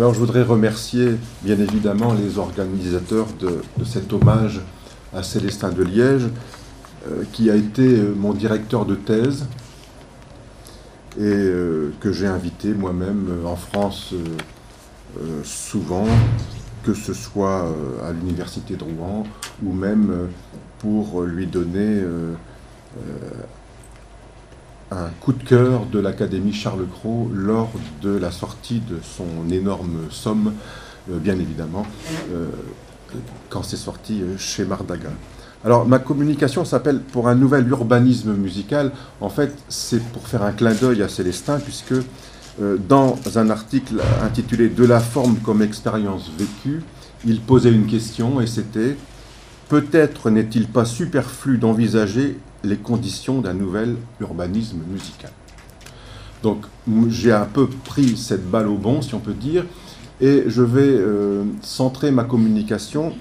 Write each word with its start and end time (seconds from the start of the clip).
Alors 0.00 0.14
je 0.14 0.18
voudrais 0.18 0.42
remercier 0.42 1.16
bien 1.42 1.58
évidemment 1.58 2.14
les 2.14 2.38
organisateurs 2.38 3.26
de, 3.38 3.60
cet 3.84 4.14
hommage 4.14 4.62
à 5.12 5.22
Célestin 5.22 5.68
de 5.68 5.82
Liège, 5.82 6.26
euh, 7.06 7.24
qui 7.34 7.50
a 7.50 7.54
été 7.54 7.82
euh, 7.82 8.14
mon 8.16 8.32
directeur 8.32 8.86
de 8.86 8.94
thèse 8.94 9.44
et 11.18 11.24
euh, 11.24 11.92
que 12.00 12.12
j'ai 12.12 12.26
invité 12.26 12.72
moi-même 12.72 13.42
en 13.44 13.56
France 13.56 14.14
souvent, 15.44 16.06
que 16.82 16.94
ce 16.94 17.12
soit 17.12 17.70
à 18.02 18.12
l'université 18.12 18.76
de 18.76 18.84
Rouen 18.84 19.24
ou 19.62 19.74
même 19.74 20.28
pour 20.78 21.24
lui 21.24 21.46
donner 21.46 22.00
un 24.90 25.08
coup 25.20 25.32
de 25.32 25.42
cœur 25.42 25.86
de 25.86 25.98
l'Académie 25.98 26.52
Charles 26.52 26.86
Cros 26.86 27.30
lors 27.32 27.70
de 28.02 28.10
la 28.10 28.30
sortie 28.30 28.80
de 28.80 28.98
son 29.02 29.50
énorme 29.50 30.08
somme, 30.10 30.54
euh, 31.10 31.18
bien 31.18 31.34
évidemment, 31.34 31.86
euh, 32.32 32.48
quand 33.48 33.62
c'est 33.62 33.76
sorti 33.76 34.20
euh, 34.22 34.36
chez 34.36 34.64
Mardaga. 34.64 35.10
Alors 35.64 35.86
ma 35.86 35.98
communication 35.98 36.64
s'appelle 36.64 37.00
Pour 37.00 37.28
un 37.28 37.34
nouvel 37.34 37.68
urbanisme 37.68 38.32
musical. 38.32 38.92
En 39.20 39.28
fait, 39.28 39.52
c'est 39.68 40.02
pour 40.02 40.26
faire 40.26 40.42
un 40.42 40.52
clin 40.52 40.72
d'œil 40.72 41.02
à 41.02 41.08
Célestin, 41.08 41.58
puisque 41.58 41.94
dans 42.88 43.16
un 43.36 43.48
article 43.48 44.02
intitulé 44.22 44.68
De 44.68 44.84
la 44.84 45.00
forme 45.00 45.36
comme 45.36 45.62
expérience 45.62 46.30
vécue, 46.36 46.82
il 47.26 47.40
posait 47.40 47.72
une 47.72 47.86
question 47.86 48.40
et 48.40 48.46
c'était 48.46 48.96
Peut-être 49.70 50.30
n'est-il 50.30 50.66
pas 50.66 50.84
superflu 50.84 51.56
d'envisager 51.56 52.36
les 52.64 52.76
conditions 52.76 53.40
d'un 53.40 53.54
nouvel 53.54 53.96
urbanisme 54.20 54.78
musical. 54.90 55.30
Donc 56.42 56.64
j'ai 57.08 57.32
un 57.32 57.44
peu 57.44 57.66
pris 57.66 58.16
cette 58.16 58.50
balle 58.50 58.68
au 58.68 58.76
bon, 58.76 59.02
si 59.02 59.14
on 59.14 59.20
peut 59.20 59.34
dire, 59.34 59.64
et 60.20 60.44
je 60.46 60.62
vais 60.62 60.82
euh, 60.82 61.44
centrer 61.62 62.10
ma 62.10 62.24
communication 62.24 63.12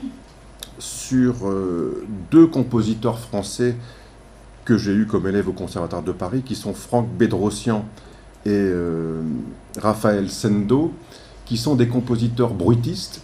sur 0.79 1.47
euh, 1.47 2.05
deux 2.31 2.47
compositeurs 2.47 3.19
français 3.19 3.75
que 4.65 4.77
j'ai 4.77 4.93
eus 4.93 5.05
comme 5.05 5.27
élèves 5.27 5.47
au 5.49 5.53
Conservatoire 5.53 6.03
de 6.03 6.11
Paris, 6.11 6.41
qui 6.43 6.55
sont 6.55 6.73
Franck 6.73 7.09
Bédrossian 7.09 7.85
et 8.45 8.49
euh, 8.51 9.21
Raphaël 9.77 10.29
Sendo, 10.29 10.93
qui 11.45 11.57
sont 11.57 11.75
des 11.75 11.87
compositeurs 11.87 12.53
bruitistes, 12.53 13.21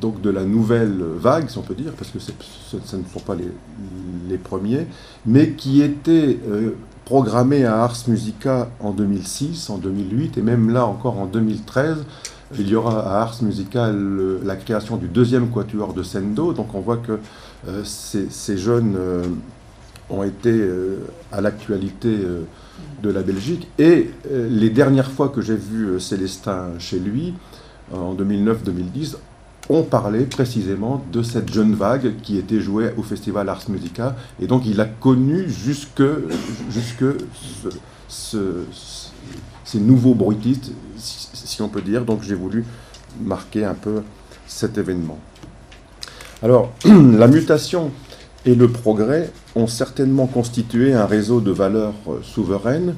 donc 0.00 0.20
de 0.20 0.30
la 0.30 0.44
nouvelle 0.44 1.02
vague, 1.18 1.48
si 1.48 1.58
on 1.58 1.62
peut 1.62 1.74
dire, 1.74 1.92
parce 1.92 2.10
que 2.10 2.18
ce, 2.18 2.32
ne 2.76 3.02
sont 3.12 3.20
pas 3.20 3.34
les, 3.34 4.38
premiers, 4.38 4.86
mais 5.26 5.50
qui 5.52 5.82
étaient 5.82 6.38
euh, 6.48 6.74
programmés 7.04 7.64
à 7.64 7.82
Ars 7.82 7.96
Musica 8.06 8.68
en 8.80 8.92
2006, 8.92 9.70
en 9.70 9.78
2008, 9.78 10.38
et 10.38 10.42
même 10.42 10.70
là 10.70 10.86
encore 10.86 11.18
en 11.18 11.26
2013. 11.26 12.04
Il 12.58 12.68
y 12.68 12.74
aura 12.74 13.00
à 13.00 13.22
Ars 13.22 13.42
Musica 13.42 13.90
la 13.90 14.56
création 14.56 14.96
du 14.96 15.08
deuxième 15.08 15.50
quatuor 15.50 15.92
de 15.92 16.02
Sendo, 16.02 16.52
donc 16.52 16.74
on 16.74 16.80
voit 16.80 16.96
que 16.96 17.18
euh, 17.66 17.82
ces, 17.84 18.56
jeunes 18.56 18.94
euh, 18.96 19.24
ont 20.08 20.22
été 20.22 20.66
à 21.30 21.42
l'actualité 21.42 22.16
de 23.02 23.10
la 23.10 23.22
Belgique. 23.22 23.68
Et 23.78 24.10
les 24.30 24.70
dernières 24.70 25.10
fois 25.10 25.28
que 25.28 25.42
j'ai 25.42 25.56
vu 25.56 26.00
Célestin 26.00 26.70
chez 26.78 26.98
lui, 26.98 27.34
en 27.92 28.14
2009-2010, 28.14 29.16
on 29.70 29.82
parlait 29.82 30.24
précisément 30.24 31.04
de 31.12 31.22
cette 31.22 31.52
jeune 31.52 31.74
vague 31.74 32.14
qui 32.22 32.38
était 32.38 32.60
jouée 32.60 32.90
au 32.96 33.02
festival 33.02 33.48
Ars 33.48 33.68
Musica. 33.68 34.16
Et 34.40 34.46
donc 34.46 34.66
il 34.66 34.80
a 34.80 34.86
connu 34.86 35.48
jusque, 35.48 36.02
jusque 36.70 37.04
ces 38.08 39.80
nouveaux 39.80 40.14
bruitistes, 40.14 40.72
si 40.96 41.60
on 41.60 41.68
peut 41.68 41.82
dire. 41.82 42.04
Donc 42.04 42.22
j'ai 42.22 42.34
voulu 42.34 42.64
marquer 43.22 43.64
un 43.64 43.74
peu 43.74 44.02
cet 44.46 44.78
événement. 44.78 45.18
Alors, 46.42 46.72
la 46.84 47.26
mutation 47.26 47.90
et 48.46 48.54
le 48.54 48.68
progrès 48.68 49.30
ont 49.54 49.66
certainement 49.66 50.26
constitué 50.26 50.94
un 50.94 51.04
réseau 51.04 51.40
de 51.40 51.50
valeurs 51.50 51.94
souveraines, 52.22 52.94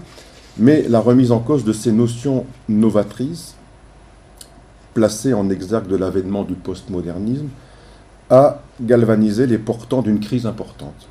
mais 0.58 0.86
la 0.88 1.00
remise 1.00 1.32
en 1.32 1.40
cause 1.40 1.64
de 1.64 1.72
ces 1.72 1.90
notions 1.90 2.44
novatrices 2.68 3.54
placé 4.94 5.34
en 5.34 5.50
exergue 5.50 5.88
de 5.88 5.96
l'avènement 5.96 6.44
du 6.44 6.54
postmodernisme, 6.54 7.48
a 8.30 8.62
galvanisé 8.80 9.46
les 9.46 9.58
portants 9.58 10.02
d'une 10.02 10.20
crise 10.20 10.46
importante. 10.46 11.08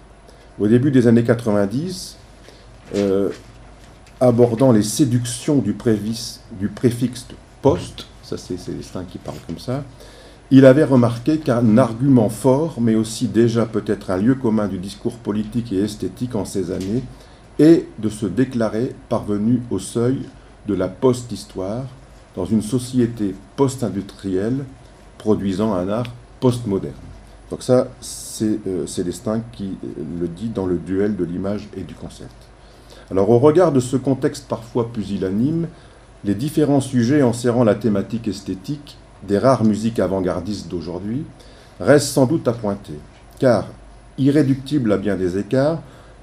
Au 0.59 0.67
début 0.67 0.91
des 0.91 1.07
années 1.07 1.23
90, 1.23 2.17
euh, 2.95 3.29
abordant 4.21 4.71
les 4.71 4.83
séductions 4.83 5.57
du, 5.57 5.73
préfixe 5.73 6.39
post, 7.61 8.07
ça 8.23 8.37
c'est 8.37 8.57
Célestin 8.57 9.03
qui 9.03 9.17
parle 9.17 9.37
comme 9.47 9.59
ça, 9.59 9.83
il 10.51 10.65
avait 10.65 10.83
remarqué 10.83 11.37
qu'un 11.37 11.77
argument 11.77 12.29
fort, 12.29 12.81
mais 12.81 12.95
aussi 12.95 13.27
déjà 13.27 13.65
peut-être 13.65 14.09
un 14.09 14.17
lieu 14.17 14.35
commun 14.35 14.67
du 14.67 14.79
discours 14.79 15.17
politique 15.17 15.71
et 15.71 15.83
esthétique 15.83 16.35
en 16.35 16.43
ces 16.43 16.71
années, 16.71 17.03
est 17.59 17.85
de 17.99 18.09
se 18.09 18.25
déclarer 18.25 18.95
parvenu 19.09 19.61
au 19.69 19.79
seuil 19.79 20.21
de 20.67 20.73
la 20.73 20.87
post-histoire, 20.87 21.85
dans 22.39 22.45
une 22.45 22.61
société 22.61 23.35
post-industrielle 23.57 24.63
produisant 25.17 25.73
un 25.73 25.89
art 25.89 26.05
postmoderne. 26.39 26.93
Donc 27.51 27.61
ça, 27.61 27.89
c'est 27.99 28.65
euh, 28.65 28.87
Célestin 28.87 29.41
qui 29.51 29.75
euh, 29.83 30.03
le 30.21 30.29
dit 30.29 30.47
dans 30.47 30.65
le 30.65 30.77
duel 30.77 31.17
de 31.17 31.25
l'image 31.25 31.67
et 31.75 31.81
du 31.81 31.95
concept. 31.95 32.31
Alors 33.11 33.29
au 33.29 33.39
regard 33.39 33.73
de 33.73 33.81
ce 33.81 33.97
contexte 33.97 34.47
parfois 34.47 34.89
pusillanime, 34.93 35.67
les 36.23 36.33
différents 36.33 36.79
sujets 36.79 37.23
enserrant 37.23 37.65
la 37.65 37.75
thématique 37.75 38.29
esthétique 38.29 38.97
des 39.27 39.37
rares 39.37 39.65
musiques 39.65 39.99
avant-gardistes 39.99 40.69
d'aujourd'hui 40.69 41.25
restent 41.81 42.13
sans 42.13 42.25
doute 42.25 42.47
à 42.47 42.53
pointer, 42.53 42.99
car, 43.39 43.67
irréductibles 44.17 44.93
à 44.93 44.97
bien 44.97 45.17
des 45.17 45.37
écarts, 45.37 45.81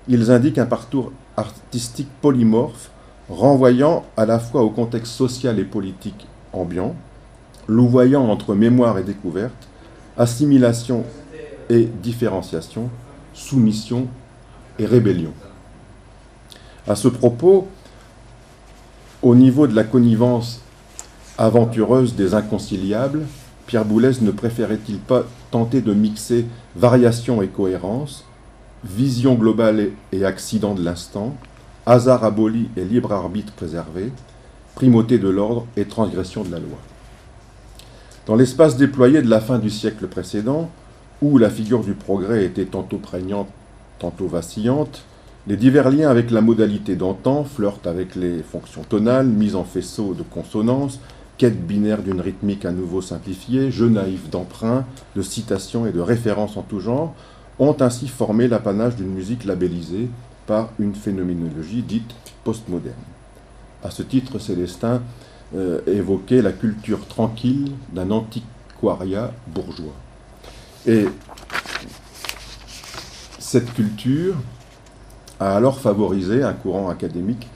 ils 0.09 0.31
indiquent 0.31 0.56
un 0.56 0.65
parcours 0.65 1.12
artistique 1.37 2.09
polymorphe 2.22 2.91
renvoyant 3.29 4.05
à 4.17 4.27
la 4.27 4.39
fois 4.39 4.63
au 4.63 4.71
contexte 4.71 5.13
social 5.13 5.59
et 5.59 5.65
politique 5.65 6.27
ambiant, 6.53 6.95
louvoyant 7.69 8.29
entre 8.29 8.55
mémoire 8.55 8.99
et 8.99 9.03
découverte, 9.03 9.69
assimilation 10.17 11.05
et 11.69 11.85
différenciation, 12.03 12.91
soumission 13.35 14.07
et 14.79 14.87
rébellion. 14.87 15.33
À 16.87 16.95
ce 16.95 17.09
propos, 17.09 17.67
au 19.23 19.35
niveau 19.35 19.67
de 19.67 19.75
la 19.75 19.85
connivence 19.85 20.61
aventureuse 21.37 22.15
des 22.15 22.35
inconciliables, 22.35 23.23
Pierre 23.67 23.85
Boulez 23.85 24.13
ne 24.21 24.31
préférait-il 24.31 24.99
pas 24.99 25.25
tenter 25.51 25.81
de 25.81 25.93
mixer 25.93 26.47
variation 26.77 27.43
et 27.43 27.49
cohérence, 27.49 28.25
vision 28.85 29.35
globale 29.35 29.89
et 30.13 30.25
accident 30.25 30.75
de 30.75 30.85
l'instant, 30.85 31.35
hasard 31.87 32.25
aboli 32.25 32.69
et 32.77 32.85
libre 32.85 33.13
arbitre 33.13 33.53
préservé, 33.53 34.11
primauté 34.75 35.19
de 35.19 35.29
l'ordre 35.29 35.67
et 35.77 35.85
transgression 35.85 36.43
de 36.43 36.51
la 36.51 36.59
loi. 36.59 36.79
Dans 38.27 38.35
l'espace 38.35 38.77
déployé 38.77 39.23
de 39.23 39.31
la 39.31 39.41
fin 39.41 39.61
du 39.61 39.71
siècle 39.71 40.09
précédent, 40.09 40.69
où 41.23 41.39
la 41.39 41.49
figure 41.49 41.85
du 41.85 41.95
progrès 41.95 42.45
était 42.45 42.65
tantôt 42.65 42.99
prégnante, 42.99 43.49
tantôt 44.01 44.27
vacillante, 44.27 45.05
les 45.47 45.57
divers 45.57 45.91
liens 45.91 46.11
avec 46.11 46.33
la 46.33 46.41
modalité 46.41 46.97
d'antan 46.97 47.45
flirtent 47.45 47.87
avec 47.87 48.17
les 48.17 48.43
fonctions 48.43 48.83
tonales, 48.83 49.29
mises 49.29 49.55
en 49.55 49.63
faisceau 49.63 50.13
de 50.13 50.25
consonances, 50.25 50.99
quête 51.39 51.65
binaire 51.67 52.03
d'une 52.03 52.21
rythmique 52.21 52.65
à 52.65 52.73
nouveau 52.73 53.01
simplifiée, 53.01 53.71
jeu 53.71 53.89
naïf 53.89 54.29
d'emprunt, 54.29 54.85
de 55.15 55.23
citations 55.23 55.87
et 55.87 55.93
de 55.93 56.01
références 56.01 56.57
en 56.57 56.63
tout 56.63 56.81
genre, 56.81 57.15
ont 57.61 57.77
ainsi 57.79 58.09
formé 58.09 58.49
l'apanage 58.49 58.97
d'une 58.97 59.15
musique 59.15 59.45
labellisée, 59.45 60.09
par 60.47 60.71
une 60.79 60.95
phénoménologie 60.95 61.83
dite 61.83 62.15
postmoderne. 62.45 62.95
À 63.83 63.91
ce 63.91 64.03
titre, 64.03 64.39
Célestin 64.39 65.03
euh, 65.55 65.81
évoquait 65.87 66.43
la 66.43 66.53
culture 66.53 67.07
tranquille 67.07 67.73
d'un 67.93 68.11
antiquariat 68.11 69.33
bourgeois. 69.48 69.95
Et 70.87 71.07
cette 73.39 73.72
culture 73.75 74.34
a 75.39 75.57
alors 75.57 75.78
favorisé 75.81 76.43
un 76.43 76.53
courant 76.53 76.89
académique 76.89 77.48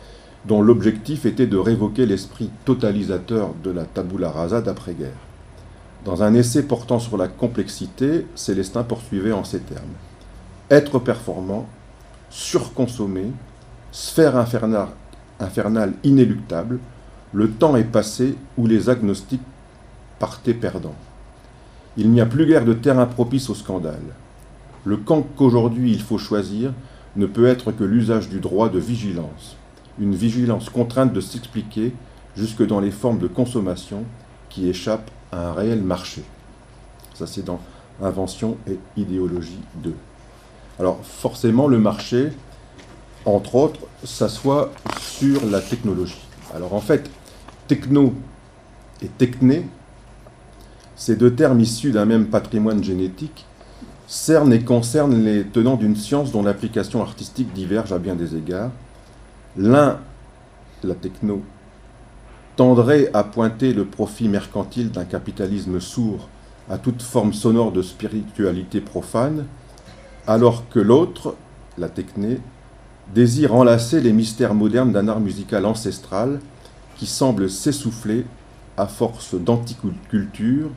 dont 0.46 0.62
l'objectif 0.62 1.26
était 1.26 1.46
de 1.46 1.56
révoquer 1.56 2.06
l'esprit 2.06 2.50
totalisateur 2.64 3.54
de 3.62 3.70
la 3.70 3.84
tabula 3.84 4.30
rasa 4.30 4.60
d'après-guerre. 4.60 5.10
Dans 6.04 6.22
un 6.22 6.32
essai 6.34 6.62
portant 6.62 6.98
sur 6.98 7.16
la 7.18 7.28
complexité, 7.28 8.26
Célestin 8.34 8.84
poursuivait 8.84 9.32
en 9.32 9.44
ces 9.44 9.60
termes. 9.60 9.82
Être 10.70 10.98
performant, 10.98 11.66
surconsommé, 12.30 13.26
sphère 13.92 14.36
infernale, 14.36 15.92
inéluctable, 16.04 16.78
le 17.32 17.50
temps 17.50 17.76
est 17.76 17.84
passé 17.84 18.36
où 18.56 18.66
les 18.66 18.88
agnostiques 18.88 19.42
partaient 20.18 20.54
perdants. 20.54 20.94
Il 21.96 22.10
n'y 22.10 22.20
a 22.20 22.26
plus 22.26 22.46
guère 22.46 22.64
de 22.64 22.72
terrain 22.72 23.06
propice 23.06 23.50
au 23.50 23.54
scandale. 23.54 24.00
Le 24.84 24.96
camp 24.96 25.22
qu'aujourd'hui 25.36 25.92
il 25.92 26.00
faut 26.00 26.18
choisir 26.18 26.72
ne 27.16 27.26
peut 27.26 27.46
être 27.46 27.72
que 27.72 27.84
l'usage 27.84 28.28
du 28.28 28.40
droit 28.40 28.68
de 28.68 28.78
vigilance, 28.78 29.56
une 29.98 30.14
vigilance 30.14 30.70
contrainte 30.70 31.12
de 31.12 31.20
s'expliquer 31.20 31.92
jusque 32.36 32.64
dans 32.64 32.80
les 32.80 32.92
formes 32.92 33.18
de 33.18 33.26
consommation 33.26 34.04
qui 34.48 34.68
échappe 34.68 35.10
à 35.32 35.48
un 35.48 35.52
réel 35.52 35.82
marché. 35.82 36.22
Ça, 37.14 37.26
c'est 37.26 37.44
dans 37.44 37.60
Invention 38.02 38.56
et 38.66 38.78
idéologie 38.96 39.58
2. 39.82 39.94
Alors, 40.80 41.00
forcément, 41.04 41.68
le 41.68 41.78
marché, 41.78 42.32
entre 43.26 43.54
autres, 43.56 43.80
s'assoit 44.02 44.72
sur 44.98 45.44
la 45.44 45.60
technologie. 45.60 46.26
Alors, 46.54 46.72
en 46.72 46.80
fait, 46.80 47.10
techno 47.68 48.14
et 49.02 49.08
techné, 49.08 49.66
ces 50.96 51.16
deux 51.16 51.34
termes 51.34 51.60
issus 51.60 51.90
d'un 51.92 52.06
même 52.06 52.28
patrimoine 52.28 52.82
génétique, 52.82 53.44
cernent 54.06 54.54
et 54.54 54.64
concernent 54.64 55.22
les 55.22 55.44
tenants 55.44 55.76
d'une 55.76 55.96
science 55.96 56.32
dont 56.32 56.42
l'application 56.42 57.02
artistique 57.02 57.52
diverge 57.52 57.92
à 57.92 57.98
bien 57.98 58.14
des 58.14 58.34
égards. 58.34 58.70
L'un, 59.58 59.98
la 60.82 60.94
techno, 60.94 61.42
tendrait 62.56 63.10
à 63.12 63.22
pointer 63.22 63.74
le 63.74 63.84
profit 63.84 64.28
mercantile 64.28 64.90
d'un 64.90 65.04
capitalisme 65.04 65.78
sourd 65.78 66.30
à 66.70 66.78
toute 66.78 67.02
forme 67.02 67.34
sonore 67.34 67.70
de 67.70 67.82
spiritualité 67.82 68.80
profane, 68.80 69.44
alors 70.30 70.68
que 70.68 70.78
l'autre, 70.78 71.34
la 71.76 71.88
techné, 71.88 72.38
désire 73.12 73.52
enlacer 73.52 74.00
les 74.00 74.12
mystères 74.12 74.54
modernes 74.54 74.92
d'un 74.92 75.08
art 75.08 75.18
musical 75.18 75.66
ancestral 75.66 76.38
qui 76.96 77.06
semble 77.06 77.50
s'essouffler 77.50 78.24
à 78.76 78.86
force 78.86 79.34
d'anticulture 79.34 80.70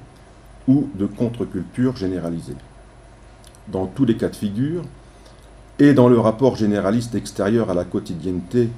ou 0.68 0.90
de 0.96 1.06
contre-culture 1.06 1.96
généralisée. 1.96 2.56
Dans 3.68 3.86
tous 3.86 4.06
les 4.06 4.18
cas 4.18 4.30
de 4.30 4.36
figure, 4.36 4.82
et 5.78 5.94
dans 5.94 6.10
le 6.10 6.20
rapport 6.20 6.56
généraliste 6.56 7.14
extérieur 7.14 7.70
à 7.70 7.76
la 7.76 7.86
quotidienneté, 7.86 8.72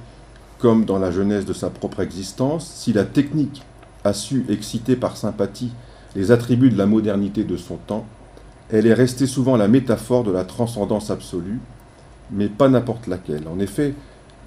comme 0.58 0.84
dans 0.84 0.98
la 0.98 1.10
genèse 1.10 1.46
de 1.46 1.54
sa 1.54 1.70
propre 1.70 2.00
existence, 2.00 2.66
si 2.66 2.92
la 2.92 3.04
technique 3.04 3.62
a 4.04 4.12
su 4.12 4.44
exciter 4.50 4.94
par 4.94 5.16
sympathie 5.16 5.72
les 6.14 6.32
attributs 6.32 6.70
de 6.70 6.76
la 6.76 6.84
modernité 6.84 7.44
de 7.44 7.56
son 7.56 7.76
temps, 7.76 8.04
elle 8.70 8.86
est 8.86 8.94
restée 8.94 9.26
souvent 9.26 9.56
la 9.56 9.68
métaphore 9.68 10.24
de 10.24 10.32
la 10.32 10.44
transcendance 10.44 11.10
absolue, 11.10 11.60
mais 12.30 12.48
pas 12.48 12.68
n'importe 12.68 13.06
laquelle. 13.06 13.46
En 13.48 13.58
effet, 13.60 13.94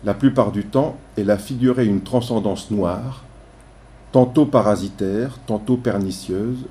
la 0.04 0.14
plupart 0.14 0.52
du 0.52 0.66
temps, 0.66 0.98
elle 1.18 1.30
a 1.30 1.38
figuré 1.38 1.86
une 1.86 2.02
transcendance 2.02 2.72
noire, 2.72 3.24
tantôt 4.12 4.46
parasitaire, 4.46 5.38
tantôt 5.46 5.78
pernicieuse, 5.78 6.66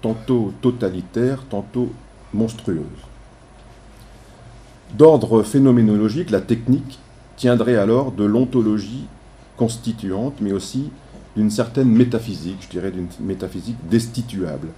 tantôt 0.00 0.52
totalitaire, 0.62 1.44
tantôt 1.48 1.90
monstrueuse. 2.32 2.84
D'ordre 4.96 5.42
phénoménologique, 5.42 6.30
la 6.30 6.40
technique 6.40 6.98
tiendrait 7.36 7.76
alors 7.76 8.12
de 8.12 8.24
l'ontologie 8.24 9.06
constituante, 9.56 10.34
mais 10.40 10.52
aussi 10.52 10.90
d'une 11.36 11.50
certaine 11.50 11.90
métaphysique, 11.90 12.58
je 12.62 12.68
dirais 12.68 12.90
d'une 12.90 13.08
métaphysique 13.20 13.76
destituable. 13.88 14.68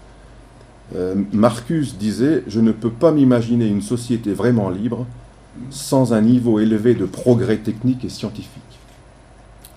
Euh, 0.94 1.14
Marcus 1.32 1.96
disait 1.96 2.44
Je 2.46 2.60
ne 2.60 2.72
peux 2.72 2.90
pas 2.90 3.12
m'imaginer 3.12 3.66
une 3.66 3.82
société 3.82 4.32
vraiment 4.32 4.68
libre 4.70 5.06
sans 5.70 6.12
un 6.12 6.20
niveau 6.20 6.60
élevé 6.60 6.94
de 6.94 7.04
progrès 7.04 7.58
technique 7.58 8.04
et 8.04 8.08
scientifique. 8.08 8.62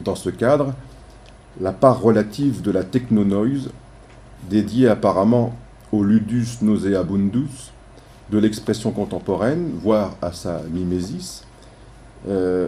Dans 0.02 0.16
ce 0.16 0.30
cadre, 0.30 0.74
la 1.60 1.72
part 1.72 2.02
relative 2.02 2.62
de 2.62 2.72
la 2.72 2.84
technonoise, 2.84 3.70
dédiée 4.50 4.88
apparemment 4.88 5.56
au 5.92 6.04
ludus 6.04 6.58
nauseabundus 6.62 7.72
de 8.32 8.38
l'expression 8.38 8.92
contemporaine, 8.92 9.72
voire 9.82 10.16
à 10.22 10.32
sa 10.32 10.62
mimésis, 10.72 11.44
euh, 12.28 12.68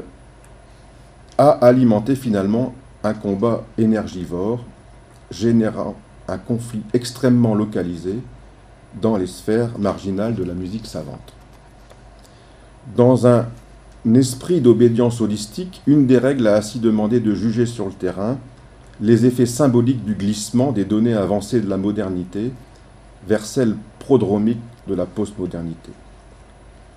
a 1.37 1.49
alimenté 1.49 2.15
finalement 2.15 2.73
un 3.03 3.13
combat 3.13 3.63
énergivore, 3.77 4.63
générant 5.31 5.95
un 6.27 6.37
conflit 6.37 6.83
extrêmement 6.93 7.55
localisé 7.55 8.19
dans 9.01 9.17
les 9.17 9.27
sphères 9.27 9.77
marginales 9.79 10.35
de 10.35 10.43
la 10.43 10.53
musique 10.53 10.85
savante. 10.85 11.33
Dans 12.95 13.27
un 13.27 13.47
esprit 14.13 14.61
d'obédience 14.61 15.21
holistique, 15.21 15.81
une 15.87 16.07
des 16.07 16.17
règles 16.17 16.47
a 16.47 16.55
ainsi 16.55 16.79
demandé 16.79 17.19
de 17.19 17.33
juger 17.33 17.65
sur 17.65 17.85
le 17.85 17.93
terrain 17.93 18.37
les 19.01 19.25
effets 19.25 19.45
symboliques 19.45 20.03
du 20.03 20.15
glissement 20.15 20.71
des 20.71 20.85
données 20.85 21.13
avancées 21.13 21.61
de 21.61 21.69
la 21.69 21.77
modernité 21.77 22.51
vers 23.27 23.45
celles 23.45 23.75
prodromiques 23.99 24.61
de 24.87 24.95
la 24.95 25.05
postmodernité. 25.05 25.91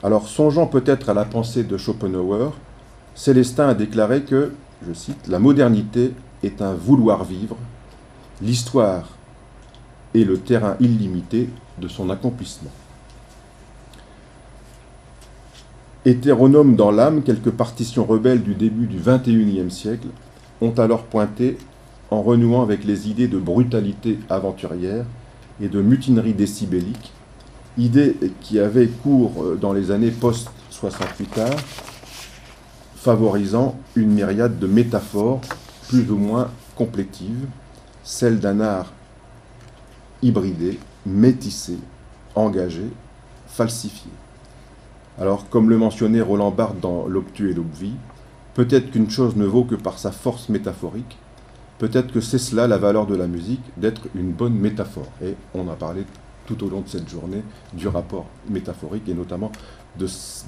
Alors, 0.02 0.28
songeant 0.28 0.66
peut-être 0.66 1.10
à 1.10 1.14
la 1.14 1.24
pensée 1.24 1.64
de 1.64 1.76
Schopenhauer, 1.76 2.52
Célestin 3.14 3.68
a 3.68 3.74
déclaré 3.74 4.22
que, 4.22 4.52
je 4.86 4.94
cite, 4.94 5.28
La 5.28 5.38
modernité 5.38 6.14
est 6.42 6.62
un 6.62 6.72
vouloir 6.72 7.24
vivre, 7.24 7.56
l'histoire 8.40 9.08
est 10.14 10.24
le 10.24 10.38
terrain 10.38 10.76
illimité 10.80 11.48
de 11.78 11.88
son 11.88 12.10
accomplissement. 12.10 12.70
Hétéronomes 16.04 16.76
dans 16.76 16.90
l'âme, 16.90 17.22
quelques 17.22 17.50
partitions 17.50 18.04
rebelles 18.04 18.42
du 18.42 18.54
début 18.54 18.86
du 18.86 18.98
XXIe 18.98 19.70
siècle 19.70 20.08
ont 20.60 20.72
alors 20.72 21.04
pointé, 21.04 21.58
en 22.10 22.22
renouant 22.22 22.62
avec 22.62 22.84
les 22.84 23.08
idées 23.08 23.28
de 23.28 23.38
brutalité 23.38 24.18
aventurière 24.30 25.04
et 25.60 25.68
de 25.68 25.80
mutinerie 25.80 26.32
décibellique, 26.32 27.12
idées 27.78 28.16
qui 28.40 28.58
avaient 28.58 28.88
cours 28.88 29.56
dans 29.60 29.72
les 29.72 29.90
années 29.90 30.10
post-68 30.10 31.40
art, 31.40 31.60
favorisant 32.96 33.78
une 33.94 34.10
myriade 34.10 34.58
de 34.58 34.66
métaphores 34.66 35.40
plus 35.88 36.10
ou 36.10 36.16
moins 36.16 36.50
complétives, 36.76 37.46
celles 38.02 38.40
d'un 38.40 38.60
art 38.60 38.92
hybridé, 40.22 40.78
métissé, 41.06 41.78
engagé, 42.34 42.84
falsifié. 43.46 44.10
Alors, 45.18 45.48
comme 45.48 45.68
le 45.68 45.76
mentionnait 45.76 46.20
Roland 46.20 46.50
Barthes 46.50 46.80
dans 46.80 47.06
L'Obtus 47.06 47.50
et 47.50 47.54
l'Obvie, 47.54 47.94
peut-être 48.54 48.90
qu'une 48.90 49.10
chose 49.10 49.36
ne 49.36 49.44
vaut 49.44 49.64
que 49.64 49.74
par 49.74 49.98
sa 49.98 50.12
force 50.12 50.48
métaphorique, 50.48 51.18
peut-être 51.78 52.12
que 52.12 52.20
c'est 52.20 52.38
cela 52.38 52.66
la 52.66 52.78
valeur 52.78 53.06
de 53.06 53.16
la 53.16 53.26
musique, 53.26 53.62
d'être 53.76 54.02
une 54.14 54.32
bonne 54.32 54.54
métaphore. 54.54 55.08
Et 55.22 55.34
on 55.54 55.68
a 55.68 55.74
parlé 55.74 56.04
tout 56.46 56.64
au 56.64 56.68
long 56.68 56.80
de 56.80 56.88
cette 56.88 57.08
journée 57.08 57.42
du 57.72 57.88
rapport 57.88 58.26
métaphorique 58.48 59.08
et 59.08 59.14
notamment 59.14 59.52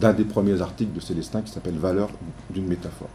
d'un 0.01 0.13
des 0.13 0.25
premiers 0.25 0.61
articles 0.63 0.93
de 0.93 1.01
Célestin 1.01 1.43
qui 1.43 1.53
s'appelle 1.53 1.77
Valeur 1.77 2.09
d'une 2.51 2.67
métaphore. 2.67 3.09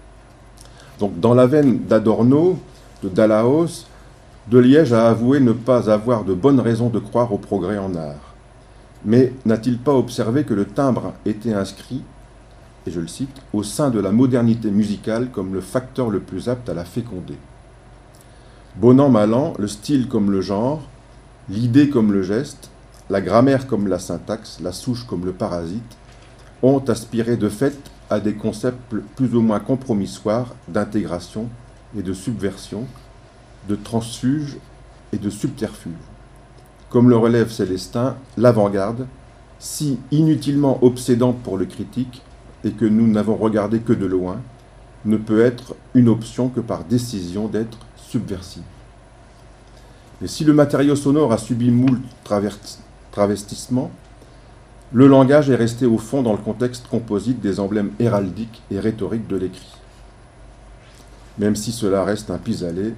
Donc 1.00 1.19
dans 1.19 1.33
la 1.33 1.48
veine 1.48 1.80
d'Adorno, 1.86 2.59
de 3.04 3.09
Dalaos, 3.09 3.86
de 4.50 4.60
Liège 4.60 4.94
a 4.94 5.10
avoué 5.10 5.42
ne 5.42 5.52
pas 5.52 5.90
avoir 5.92 6.24
de 6.24 6.34
bonnes 6.34 6.62
raisons 6.62 6.90
de 6.90 7.00
croire 7.00 7.34
au 7.34 7.38
progrès 7.38 7.78
en 7.78 7.94
art. 7.95 8.33
Mais 9.04 9.33
n'a-t-il 9.45 9.78
pas 9.78 9.94
observé 9.94 10.45
que 10.45 10.54
le 10.54 10.66
timbre 10.66 11.14
était 11.26 11.54
inscrit, 11.54 12.02
et 12.86 12.92
je 12.92 13.02
le 13.02 13.07
cite, 13.07 13.42
au 13.52 13.62
sein 13.64 13.90
de 13.90 14.00
la 14.00 14.12
modernité 14.12 14.71
musicale 14.71 15.30
comme 15.31 15.54
le 15.54 15.60
facteur 15.60 16.10
le 16.10 16.21
plus 16.21 16.48
apte 16.48 16.69
à 16.69 16.74
la 16.74 16.86
féconder? 16.86 17.38
Bon 18.78 18.98
an, 19.02 19.10
mal 19.10 19.33
an, 19.33 19.54
le 19.60 19.68
style 19.68 20.07
comme 20.07 20.31
le 20.31 20.40
genre, 20.40 20.81
l'idée 21.50 21.90
comme 21.90 22.14
le 22.14 22.24
geste, 22.24 22.69
la 23.10 23.19
grammaire 23.19 23.68
comme 23.68 23.88
la 23.88 24.00
syntaxe, 24.00 24.60
la 24.62 24.71
souche 24.71 25.06
comme 25.06 25.26
le 25.26 25.33
parasite, 25.33 25.98
ont 26.64 26.80
aspiré 26.88 27.36
de 27.36 27.50
fait 27.50 27.78
à 28.10 28.21
des 28.21 28.36
concepts 28.36 28.95
plus 29.18 29.36
ou 29.36 29.42
moins 29.42 29.60
compromissoires 29.60 30.56
d'intégration 30.69 31.50
et 31.98 32.02
de 32.02 32.14
subversion, 32.14 32.86
de 33.68 33.76
transfuge 33.76 34.57
et 35.14 35.18
de 35.18 35.30
subterfuge. 35.30 35.94
Comme 36.90 37.09
le 37.09 37.18
relève 37.18 37.52
Célestin, 37.52 38.16
l'avant-garde, 38.38 39.07
si 39.59 40.00
inutilement 40.12 40.83
obsédante 40.83 41.40
pour 41.40 41.57
le 41.57 41.66
critique 41.66 42.21
et 42.64 42.71
que 42.71 42.86
nous 42.86 43.07
n'avons 43.07 43.36
regardé 43.36 43.80
que 43.80 43.94
de 43.94 44.06
loin, 44.06 44.40
ne 45.06 45.18
peut 45.18 45.42
être 45.42 45.76
une 45.94 46.09
option 46.09 46.50
que 46.50 46.59
par 46.59 46.83
décision 46.83 47.47
d'être 47.47 47.80
subversive. 47.95 48.64
Et 50.21 50.28
si 50.28 50.44
le 50.44 50.54
matériau 50.54 50.95
sonore 50.95 51.31
a 51.31 51.38
subi 51.38 51.69
moult 51.69 52.02
travestissements, 53.12 53.92
le 54.94 55.07
langage 55.07 55.50
est 55.50 55.56
resté 55.56 55.86
au 55.86 55.97
fond 55.97 56.21
dans 56.21 56.31
le 56.31 56.38
contexte 56.38 56.88
composite 56.88 57.42
des 57.42 57.59
emblèmes 57.59 57.92
héraldiques 58.00 58.62
et 58.71 58.80
rhétoriques 58.80 59.28
de 59.28 59.36
l'écrit. 59.36 59.76
Même 61.38 61.56
si 61.56 61.71
cela 61.71 62.04
reste 62.04 62.31
un 62.31 62.38
pis-aller 62.38 62.94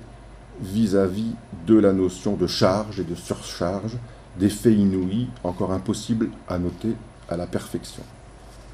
vis-à-vis 0.61 1.33
de 1.67 1.75
la 1.75 1.93
notion 1.93 2.35
de 2.35 2.47
charge 2.47 2.99
et 2.99 3.03
de 3.03 3.15
surcharge, 3.15 3.97
d'effets 4.37 4.73
inouïs 4.73 5.27
encore 5.43 5.71
impossibles 5.71 6.29
à 6.47 6.57
noter 6.57 6.95
à 7.29 7.37
la 7.37 7.47
perfection. 7.47 8.03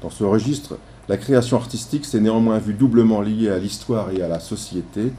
Dans 0.02 0.10
ce 0.10 0.24
registre, 0.24 0.78
la 1.08 1.16
création 1.16 1.56
artistique 1.56 2.04
s'est 2.04 2.20
néanmoins 2.20 2.58
vue 2.58 2.74
doublement 2.74 3.20
liée 3.20 3.50
à 3.50 3.58
l'histoire 3.58 4.10
et 4.10 4.22
à 4.22 4.28
la 4.28 4.40
société, 4.40 5.12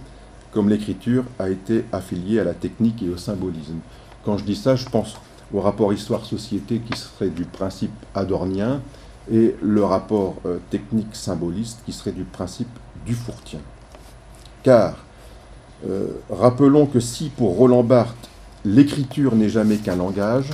comme 0.51 0.69
l'écriture 0.69 1.24
a 1.39 1.50
été 1.50 1.86
affiliée 1.91 2.39
à 2.39 2.43
la 2.43 2.53
technique 2.53 3.01
et 3.03 3.09
au 3.09 3.17
symbolisme. 3.17 3.79
Quand 4.25 4.38
je 4.38 4.43
dis 4.43 4.55
ça, 4.55 4.75
je 4.75 4.86
pense 4.86 5.15
au 5.53 5.62
rapport 5.62 5.93
histoire-société 5.93 6.79
qui 6.79 6.97
serait 6.97 7.29
du 7.29 7.45
principe 7.45 7.91
adornien 8.13 8.81
et 9.31 9.55
le 9.62 9.83
rapport 9.83 10.36
euh, 10.45 10.57
technique-symboliste 10.69 11.79
qui 11.86 11.93
serait 11.93 12.12
du 12.12 12.24
principe 12.24 12.67
du 13.05 13.13
fourtien. 13.13 13.59
Car 14.63 14.97
Euh, 15.86 16.07
rappelons 16.29 16.86
que 16.88 17.00
si 17.00 17.29
pour 17.29 17.55
Roland 17.55 17.84
Barthes, 17.84 18.29
l'écriture 18.65 19.36
n'est 19.36 19.50
jamais 19.50 19.77
qu'un 19.77 19.96
langage, 19.96 20.50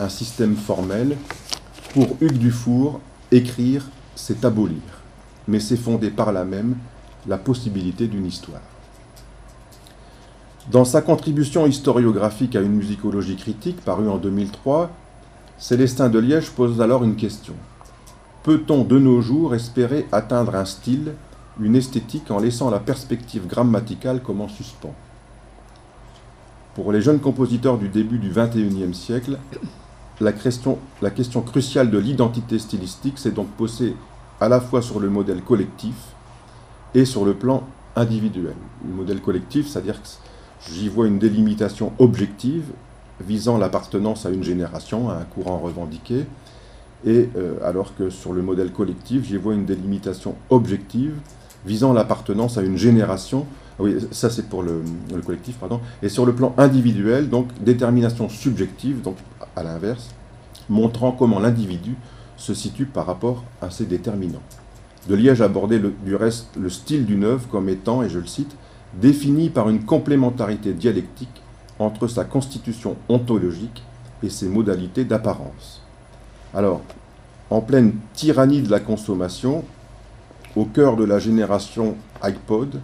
un 0.00 0.08
système 0.08 0.56
formel, 0.56 1.16
pour 1.94 2.16
Hugues 2.20 2.38
Dufour, 2.38 3.00
écrire, 3.30 3.86
c'est 4.14 4.44
abolir, 4.44 4.82
mais 5.48 5.60
c'est 5.60 5.76
fonder 5.76 6.10
par 6.10 6.32
là 6.32 6.44
même 6.44 6.76
la 7.26 7.38
possibilité 7.38 8.06
d'une 8.06 8.26
histoire. 8.26 8.60
Dans 10.70 10.84
sa 10.84 11.02
contribution 11.02 11.66
historiographique 11.66 12.56
à 12.56 12.60
une 12.60 12.72
musicologie 12.72 13.36
critique, 13.36 13.80
parue 13.84 14.08
en 14.08 14.16
2003, 14.16 14.90
Célestin 15.58 16.08
de 16.08 16.18
Liège 16.18 16.50
pose 16.50 16.80
alors 16.80 17.04
une 17.04 17.16
question. 17.16 17.54
Peut-on 18.42 18.84
de 18.84 18.98
nos 18.98 19.20
jours 19.20 19.54
espérer 19.54 20.06
atteindre 20.10 20.54
un 20.54 20.64
style, 20.64 21.14
une 21.60 21.76
esthétique 21.76 22.30
en 22.30 22.38
laissant 22.38 22.70
la 22.70 22.80
perspective 22.80 23.46
grammaticale 23.46 24.22
comme 24.22 24.40
en 24.40 24.48
suspens 24.48 24.94
Pour 26.74 26.92
les 26.92 27.00
jeunes 27.00 27.20
compositeurs 27.20 27.78
du 27.78 27.88
début 27.88 28.18
du 28.18 28.30
XXIe 28.30 28.94
siècle, 28.94 29.38
la 30.20 30.32
question, 30.32 30.78
cruciale 31.42 31.90
de 31.90 31.98
l'identité 31.98 32.58
stylistique 32.58 33.18
s'est 33.18 33.30
donc 33.30 33.48
posée 33.48 33.96
à 34.40 34.48
la 34.48 34.60
fois 34.60 34.82
sur 34.82 35.00
le 35.00 35.08
modèle 35.08 35.42
collectif 35.42 35.94
et 36.94 37.04
sur 37.04 37.24
le 37.24 37.34
plan 37.34 37.64
individuel. 37.96 38.54
Le 38.86 38.94
modèle 38.94 39.20
collectif, 39.20 39.68
c'est-à-dire 39.68 40.00
que 40.02 40.08
j'y 40.72 40.88
vois 40.88 41.06
une 41.06 41.18
délimitation 41.18 41.92
objective 41.98 42.64
visant 43.20 43.58
l'appartenance 43.58 44.26
à 44.26 44.30
une 44.30 44.42
génération, 44.42 45.08
à 45.10 45.14
un 45.14 45.24
courant 45.24 45.58
revendiqué, 45.58 46.26
et 47.06 47.28
euh, 47.36 47.58
alors 47.62 47.94
que 47.94 48.10
sur 48.10 48.32
le 48.32 48.42
modèle 48.42 48.72
collectif, 48.72 49.24
j'y 49.24 49.36
vois 49.36 49.54
une 49.54 49.66
délimitation 49.66 50.34
objective 50.50 51.14
visant 51.66 51.92
l'appartenance 51.92 52.58
à 52.58 52.62
une 52.62 52.76
génération. 52.76 53.46
Oui, 53.78 53.96
ça 54.12 54.30
c'est 54.30 54.48
pour 54.48 54.62
le, 54.62 54.82
le, 55.12 55.20
collectif, 55.20 55.56
pardon. 55.56 55.80
Et 56.02 56.08
sur 56.08 56.26
le 56.26 56.34
plan 56.34 56.54
individuel, 56.58 57.28
donc 57.28 57.48
détermination 57.60 58.28
subjective, 58.28 59.02
donc 59.02 59.16
à 59.56 59.62
l'inverse, 59.62 60.10
montrant 60.68 61.12
comment 61.12 61.40
l'individu 61.40 61.96
se 62.36 62.54
situe 62.54 62.86
par 62.86 63.06
rapport 63.06 63.44
à 63.60 63.70
ses 63.70 63.84
déterminants. 63.84 64.42
De 65.08 65.14
Liège 65.14 65.42
abordait 65.42 65.80
du 66.04 66.14
reste 66.16 66.48
le 66.58 66.70
style 66.70 67.04
d'une 67.04 67.24
œuvre 67.24 67.46
comme 67.48 67.68
étant, 67.68 68.02
et 68.02 68.08
je 68.08 68.18
le 68.18 68.26
cite, 68.26 68.56
défini 68.94 69.50
par 69.50 69.68
une 69.68 69.84
complémentarité 69.84 70.72
dialectique 70.72 71.42
entre 71.78 72.06
sa 72.08 72.24
constitution 72.24 72.96
ontologique 73.08 73.82
et 74.22 74.30
ses 74.30 74.48
modalités 74.48 75.04
d'apparence. 75.04 75.82
Alors, 76.54 76.80
en 77.50 77.60
pleine 77.60 77.94
tyrannie 78.14 78.62
de 78.62 78.70
la 78.70 78.80
consommation, 78.80 79.64
au 80.56 80.64
cœur 80.64 80.96
de 80.96 81.04
la 81.04 81.18
génération 81.18 81.96
iPod, 82.22 82.80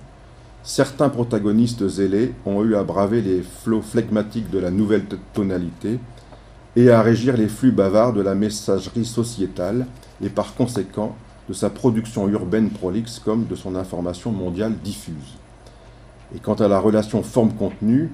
certains 0.62 1.08
protagonistes 1.08 1.86
zélés 1.86 2.32
ont 2.44 2.64
eu 2.64 2.74
à 2.74 2.82
braver 2.82 3.22
les 3.22 3.42
flots 3.42 3.82
flegmatiques 3.82 4.50
de 4.50 4.58
la 4.58 4.70
nouvelle 4.70 5.04
tonalité 5.32 5.98
et 6.76 6.90
à 6.90 7.02
régir 7.02 7.36
les 7.36 7.48
flux 7.48 7.72
bavards 7.72 8.12
de 8.12 8.22
la 8.22 8.34
messagerie 8.34 9.04
sociétale 9.04 9.86
et 10.22 10.28
par 10.28 10.54
conséquent 10.54 11.14
de 11.48 11.54
sa 11.54 11.70
production 11.70 12.28
urbaine 12.28 12.70
prolixe 12.70 13.18
comme 13.18 13.46
de 13.46 13.54
son 13.54 13.74
information 13.74 14.30
mondiale 14.32 14.74
diffuse. 14.84 15.38
Et 16.34 16.38
quant 16.38 16.54
à 16.54 16.68
la 16.68 16.78
relation 16.78 17.22
forme-contenu, 17.22 18.10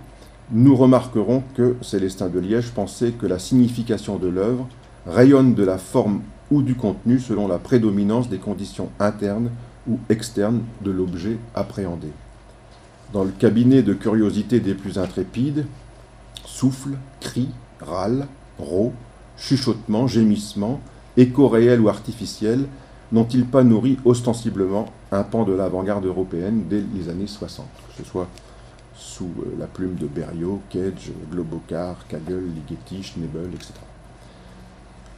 nous 0.52 0.76
remarquerons 0.76 1.42
que 1.54 1.76
Célestin 1.82 2.28
de 2.28 2.38
Liège 2.38 2.70
pensait 2.70 3.10
que 3.10 3.26
la 3.26 3.38
signification 3.38 4.16
de 4.16 4.28
l'œuvre 4.28 4.68
rayonne 5.06 5.54
de 5.54 5.64
la 5.64 5.76
forme 5.76 6.22
ou 6.50 6.62
du 6.62 6.74
contenu 6.74 7.18
selon 7.18 7.48
la 7.48 7.58
prédominance 7.58 8.28
des 8.28 8.38
conditions 8.38 8.90
internes 9.00 9.50
ou 9.88 9.98
externes 10.08 10.62
de 10.82 10.90
l'objet 10.90 11.38
appréhendé. 11.54 12.08
Dans 13.12 13.24
le 13.24 13.30
cabinet 13.30 13.82
de 13.82 13.94
curiosité 13.94 14.60
des 14.60 14.74
plus 14.74 14.98
intrépides, 14.98 15.66
souffle, 16.44 16.96
cri, 17.20 17.48
râle, 17.80 18.26
rot, 18.58 18.92
chuchotement, 19.36 20.06
gémissement, 20.06 20.80
écho 21.16 21.48
réel 21.48 21.80
ou 21.80 21.88
artificiel, 21.88 22.66
n'ont-ils 23.12 23.46
pas 23.46 23.62
nourri 23.62 23.98
ostensiblement 24.04 24.86
un 25.12 25.22
pan 25.22 25.44
de 25.44 25.52
l'avant-garde 25.52 26.04
européenne 26.04 26.64
dès 26.68 26.82
les 26.94 27.08
années 27.08 27.26
60, 27.26 27.66
que 27.88 28.02
ce 28.02 28.08
soit 28.08 28.28
sous 28.96 29.30
euh, 29.40 29.54
la 29.58 29.66
plume 29.66 29.94
de 29.94 30.06
Berriot, 30.06 30.60
Cage, 30.70 31.12
Globocar, 31.30 32.06
Kagel, 32.08 32.42
Ligeti, 32.54 33.02
Schnebel, 33.02 33.50
etc. 33.54 33.72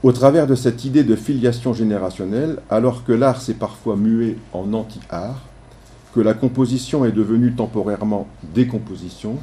Au 0.05 0.13
travers 0.13 0.47
de 0.47 0.55
cette 0.55 0.85
idée 0.85 1.03
de 1.03 1.17
filiation 1.17 1.75
générationnelle, 1.75 2.61
alors 2.71 3.03
que 3.03 3.13
l'art 3.13 3.43
s'est 3.43 3.55
parfois 3.55 3.97
mué 3.97 4.39
en 4.53 4.73
anti-art, 4.73 5.43
que 6.15 6.21
la 6.21 6.35
composition 6.35 7.05
est 7.05 7.11
devenue 7.11 7.53
temporairement 7.55 8.29
décomposition, 8.55 9.39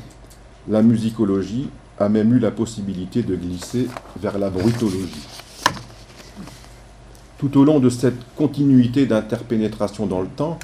la 0.70 0.82
musicologie 0.82 1.68
a 2.00 2.08
même 2.08 2.34
eu 2.34 2.40
la 2.40 2.52
possibilité 2.52 3.22
de 3.22 3.36
glisser 3.36 3.90
vers 4.22 4.38
la 4.38 4.50
brutologie. 4.50 5.28
Tout 7.38 7.60
au 7.60 7.66
long 7.66 7.82
de 7.82 7.90
cette 7.90 8.34
continuité 8.38 9.06
d'interpénétration 9.06 10.06
dans 10.06 10.22
le 10.22 10.30
temps, 10.30 10.58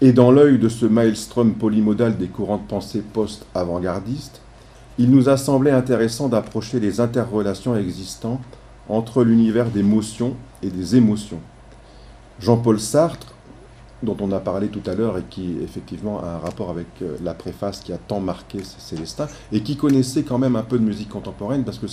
et 0.00 0.12
dans 0.14 0.30
l'œil 0.30 0.58
de 0.58 0.70
ce 0.70 0.86
maelstrom 0.86 1.52
polymodal 1.52 2.16
des 2.16 2.28
courants 2.28 2.56
de 2.56 2.66
pensée 2.66 3.02
post-avant-gardistes, 3.12 4.40
il 4.98 5.10
nous 5.10 5.28
a 5.28 5.36
semblé 5.36 5.70
intéressant 5.70 6.28
d'approcher 6.28 6.80
les 6.80 7.00
interrelations 7.00 7.76
existantes 7.76 8.40
entre 8.88 9.24
l'univers 9.24 9.70
des 9.70 9.82
motions 9.82 10.34
et 10.62 10.68
des 10.68 10.96
émotions. 10.96 11.40
Jean-Paul 12.40 12.78
Sartre, 12.78 13.34
dont 14.02 14.16
on 14.20 14.30
a 14.32 14.38
parlé 14.38 14.68
tout 14.68 14.82
à 14.86 14.94
l'heure 14.94 15.18
et 15.18 15.22
qui 15.28 15.56
effectivement 15.62 16.22
a 16.22 16.26
un 16.26 16.38
rapport 16.38 16.68
avec 16.70 16.86
euh, 17.00 17.16
la 17.22 17.32
préface 17.32 17.80
qui 17.80 17.92
a 17.92 17.96
tant 17.96 18.20
marqué 18.20 18.58
Célestin 18.62 19.26
et 19.50 19.62
qui 19.62 19.76
connaissait 19.76 20.24
quand 20.24 20.38
même 20.38 20.56
un 20.56 20.62
peu 20.62 20.78
de 20.78 20.84
musique 20.84 21.08
contemporaine 21.08 21.64
parce 21.64 21.78
que 21.78 21.86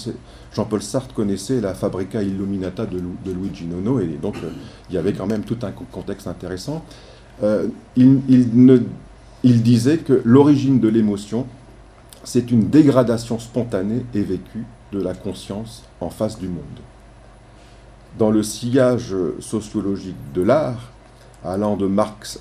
Jean-Paul 0.54 0.82
Sartre 0.82 1.14
connaissait 1.14 1.62
la 1.62 1.74
Fabrica 1.74 2.22
Illuminata 2.22 2.86
de, 2.86 3.02
Luigi 3.32 3.66
Nono 3.66 4.00
et 4.00 4.18
donc 4.22 4.36
euh, 4.44 4.50
il 4.90 4.96
y 4.96 4.98
avait 4.98 5.14
quand 5.14 5.28
même 5.28 5.44
tout 5.44 5.58
un 5.64 5.72
contexte 5.72 6.28
intéressant. 6.28 6.84
Euh, 7.44 7.68
il, 7.96 8.20
il 9.44 9.64
disait 9.64 10.00
que 10.00 10.22
l'origine 10.26 10.80
de 10.80 10.90
l'émotion, 10.90 11.48
c'est 12.24 12.52
une 12.52 12.70
dégradation 12.70 13.40
spontanée 13.40 14.06
et 14.14 14.22
vécue 14.22 14.66
de 14.92 15.02
la 15.02 15.14
conscience 15.14 15.84
en 16.00 16.10
face 16.10 16.38
du 16.38 16.48
monde. 16.48 16.64
Dans 18.18 18.30
le 18.30 18.44
sillage 18.44 19.16
sociologique 19.40 20.34
de 20.34 20.42
l'art, 20.42 20.92
allant 21.44 21.78
de 21.78 21.88
Marx 21.88 22.40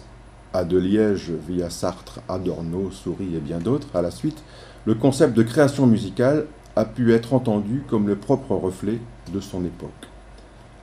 à 0.52 0.64
de 0.64 0.78
Liège 0.78 1.30
via 1.48 1.70
Sartre, 1.70 2.20
Adorno, 2.28 2.90
Souris 2.90 3.36
et 3.36 3.40
bien 3.40 3.58
d'autres, 3.58 3.88
à 3.94 4.02
la 4.02 4.10
suite, 4.10 4.42
le 4.84 4.94
concept 4.94 5.36
de 5.36 5.42
création 5.42 5.86
musicale 5.86 6.46
a 6.76 6.84
pu 6.84 7.12
être 7.12 7.34
entendu 7.34 7.82
comme 7.88 8.08
le 8.08 8.16
propre 8.16 8.54
reflet 8.54 8.98
de 9.32 9.40
son 9.40 9.64
époque. 9.64 10.08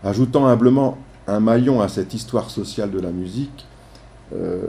Ajoutant 0.04 0.48
humblement 0.48 0.98
un 1.27 1.39
maillon 1.39 1.82
à 1.82 1.89
cette 1.89 2.13
histoire 2.13 2.50
sociale 2.50 2.92
de 2.92 3.00
la 3.00 3.12
musique, 3.12 3.66
euh, 4.34 4.68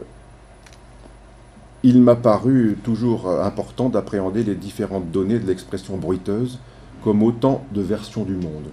il 1.83 2.01
m'a 2.01 2.17
paru 2.17 2.77
toujours 2.83 3.29
important 3.43 3.89
d'appréhender 3.89 4.43
les 4.43 4.55
différentes 4.55 5.11
données 5.11 5.39
de 5.39 5.47
l'expression 5.47 5.97
bruiteuse 5.97 6.59
comme 7.05 7.23
autant 7.23 7.65
de 7.73 7.81
versions 7.81 8.25
du 8.25 8.35
monde. 8.35 8.71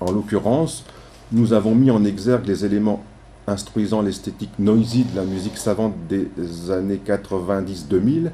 En 0.00 0.12
l'occurrence, 0.12 0.84
nous 1.32 1.52
avons 1.52 1.74
mis 1.74 1.90
en 1.90 2.04
exergue 2.04 2.46
les 2.46 2.64
éléments 2.64 3.02
instruisant 3.46 4.02
l'esthétique 4.02 4.52
noisy 4.58 5.04
de 5.04 5.16
la 5.16 5.24
musique 5.24 5.58
savante 5.58 5.94
des 6.08 6.28
années 6.70 7.00
90-2000, 7.04 8.30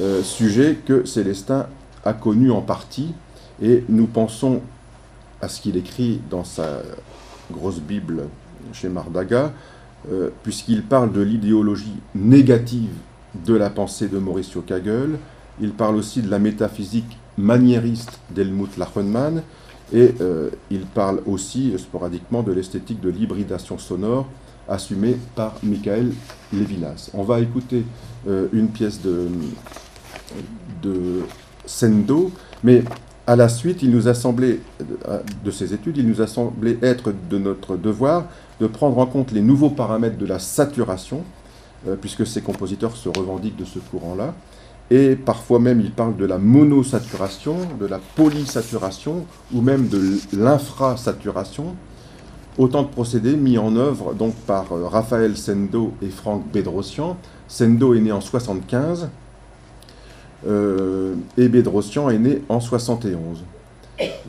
euh, 0.00 0.22
sujet 0.22 0.78
que 0.84 1.04
Célestin 1.04 1.66
a 2.04 2.12
connu 2.12 2.50
en 2.50 2.62
partie, 2.62 3.14
et 3.62 3.84
nous 3.88 4.06
pensons 4.06 4.60
à 5.40 5.48
ce 5.48 5.60
qu'il 5.60 5.76
écrit 5.76 6.20
dans 6.30 6.44
sa 6.44 6.82
grosse 7.52 7.80
Bible 7.80 8.24
chez 8.72 8.88
Mardaga, 8.88 9.52
euh, 10.10 10.30
puisqu'il 10.42 10.82
parle 10.82 11.12
de 11.12 11.20
l'idéologie 11.20 11.96
négative 12.14 12.94
de 13.46 13.54
la 13.54 13.70
pensée 13.70 14.08
de 14.08 14.18
Mauricio 14.18 14.62
Kagel, 14.62 15.18
il 15.60 15.72
parle 15.72 15.96
aussi 15.96 16.22
de 16.22 16.30
la 16.30 16.38
métaphysique 16.38 17.18
maniériste 17.36 18.18
d'Helmut 18.30 18.76
Lachenmann, 18.76 19.42
et 19.92 20.14
euh, 20.20 20.50
il 20.70 20.86
parle 20.86 21.20
aussi 21.26 21.74
sporadiquement 21.78 22.42
de 22.42 22.52
l'esthétique 22.52 23.00
de 23.00 23.10
l'hybridation 23.10 23.78
sonore 23.78 24.26
assumée 24.68 25.16
par 25.34 25.56
Michael 25.62 26.12
Levinas. 26.52 27.10
On 27.12 27.22
va 27.22 27.40
écouter 27.40 27.84
euh, 28.26 28.46
une 28.52 28.68
pièce 28.68 29.00
de, 29.02 29.28
de 30.82 31.22
Sendo, 31.66 32.30
mais 32.62 32.82
à 33.26 33.36
la 33.36 33.48
suite, 33.48 33.82
il 33.82 33.90
nous 33.90 34.08
a 34.08 34.14
semblé, 34.14 34.60
de 35.44 35.50
ces 35.50 35.72
études, 35.72 35.96
il 35.96 36.06
nous 36.06 36.20
a 36.20 36.26
semblé 36.26 36.78
être 36.82 37.12
de 37.30 37.38
notre 37.38 37.76
devoir 37.76 38.26
de 38.60 38.66
prendre 38.66 38.98
en 38.98 39.06
compte 39.06 39.32
les 39.32 39.40
nouveaux 39.40 39.70
paramètres 39.70 40.18
de 40.18 40.26
la 40.26 40.38
saturation, 40.38 41.24
puisque 42.00 42.26
ces 42.26 42.40
compositeurs 42.40 42.96
se 42.96 43.08
revendiquent 43.08 43.56
de 43.56 43.64
ce 43.64 43.78
courant-là, 43.78 44.34
et 44.90 45.16
parfois 45.16 45.58
même 45.58 45.80
ils 45.80 45.90
parlent 45.90 46.16
de 46.16 46.24
la 46.24 46.38
monosaturation, 46.38 47.56
de 47.80 47.86
la 47.86 47.98
polysaturation, 48.16 49.26
ou 49.52 49.60
même 49.60 49.88
de 49.88 50.18
l'infrasaturation, 50.32 51.74
Autant 52.56 52.84
de 52.84 52.88
procédés 52.88 53.34
mis 53.34 53.58
en 53.58 53.74
œuvre 53.74 54.14
donc 54.14 54.34
par 54.46 54.70
euh, 54.72 54.86
Raphaël 54.86 55.36
Sendo 55.36 55.92
et 56.00 56.08
Franck 56.08 56.44
Bédrossian. 56.52 57.16
Sendo 57.48 57.94
est 57.94 58.00
né 58.00 58.12
en 58.12 58.20
75 58.20 59.08
euh, 60.46 61.16
et 61.36 61.48
Bédrossian 61.48 62.10
est 62.10 62.18
né 62.18 62.42
en 62.48 62.60
71. 62.60 63.42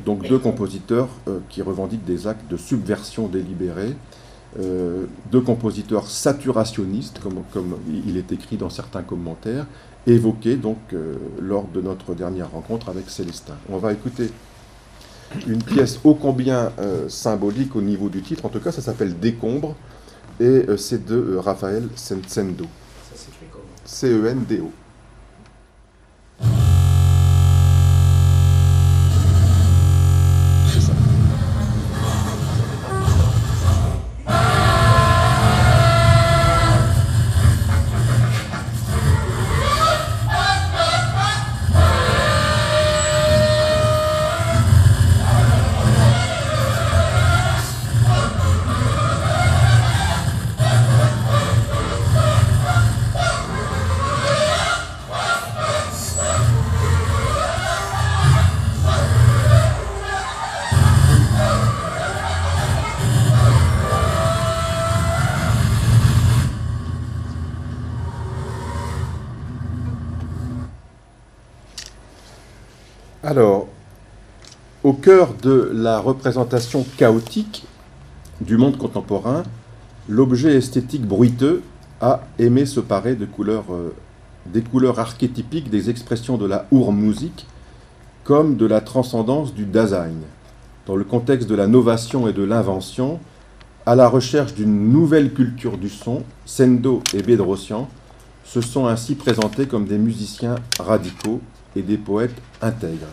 Donc 0.04 0.28
deux 0.28 0.40
compositeurs 0.40 1.10
euh, 1.28 1.38
qui 1.50 1.62
revendiquent 1.62 2.06
des 2.06 2.26
actes 2.26 2.50
de 2.50 2.58
subversion 2.58 3.28
délibérée, 3.28 3.96
deux 5.32 5.42
compositeurs 5.42 6.08
saturationnistes, 6.08 7.20
comme, 7.20 7.44
comme, 7.52 7.78
il 8.08 8.18
est 8.18 8.32
écrit 8.32 8.58
dans 8.58 8.70
certains 8.70 9.02
commentaires, 9.04 9.66
évoqués 10.08 10.56
donc 10.56 10.78
lors 11.42 11.68
de 11.68 11.82
notre 11.82 12.14
dernière 12.16 12.52
rencontre 12.52 12.90
avec 12.90 13.10
Célestin. 13.10 13.56
On 13.70 13.78
va 13.78 13.92
écouter 13.92 14.32
une 15.48 15.62
pièce 15.62 16.00
ô 16.04 16.16
combien 16.16 16.72
euh, 16.80 17.10
symbolique 17.10 17.76
au 17.76 17.82
niveau 17.82 18.10
du 18.10 18.22
titre. 18.22 18.46
En 18.46 18.50
tout 18.50 18.60
cas, 18.60 18.72
ça 18.72 18.82
s'appelle 18.82 19.20
Décombre 19.20 19.76
et 20.40 20.44
euh, 20.44 20.78
c'est 20.78 21.06
de 21.06 21.16
euh, 21.16 21.40
Raphaël 21.40 21.88
Sensendo. 21.96 22.66
C-E-N-D-O. 23.86 24.72
Alors, 73.36 73.68
au 74.82 74.94
cœur 74.94 75.34
de 75.34 75.70
la 75.74 76.00
représentation 76.00 76.86
chaotique 76.96 77.66
du 78.40 78.56
monde 78.56 78.78
contemporain, 78.78 79.44
l'objet 80.08 80.56
esthétique 80.56 81.06
bruiteux 81.06 81.62
a 82.00 82.22
aimé 82.40 82.66
se 82.66 82.80
parer 82.80 83.18
euh, 83.20 83.90
des 84.46 84.62
couleurs 84.62 85.00
archétypiques 85.00 85.70
des 85.70 85.90
expressions 85.90 86.38
de 86.38 86.46
la 86.46 86.66
musique 86.72 87.46
comme 88.24 88.56
de 88.56 88.66
la 88.66 88.80
transcendance 88.80 89.54
du 89.54 89.66
Dasein. 89.66 90.14
Dans 90.86 90.96
le 90.96 91.04
contexte 91.04 91.50
de 91.50 91.56
la 91.56 91.68
novation 91.68 92.30
et 92.30 92.34
de 92.34 92.44
l'invention, 92.44 93.20
à 93.86 93.96
la 93.96 94.08
recherche 94.08 94.54
d'une 94.54 94.94
nouvelle 94.94 95.34
culture 95.34 95.78
du 95.78 95.90
son, 95.90 96.24
Sendo 96.46 97.04
et 97.14 97.22
Bedrosian 97.22 97.90
se 98.46 98.62
sont 98.62 98.88
ainsi 98.88 99.16
présentés 99.16 99.68
comme 99.68 99.88
des 99.88 99.98
musiciens 99.98 100.56
radicaux 100.80 101.42
et 101.76 101.82
des 101.82 101.98
poètes 101.98 102.36
intègres. 102.62 103.08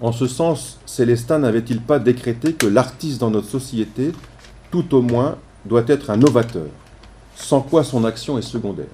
En 0.00 0.12
ce 0.12 0.26
sens, 0.26 0.78
Célestin 0.84 1.38
n'avait-il 1.38 1.80
pas 1.80 1.98
décrété 1.98 2.52
que 2.52 2.66
l'artiste 2.66 3.20
dans 3.20 3.30
notre 3.30 3.48
société, 3.48 4.12
tout 4.70 4.94
au 4.94 5.02
moins, 5.02 5.36
doit 5.64 5.84
être 5.86 6.10
un 6.10 6.16
novateur, 6.16 6.68
sans 7.34 7.60
quoi 7.60 7.84
son 7.84 8.04
action 8.04 8.38
est 8.38 8.42
secondaire 8.42 8.86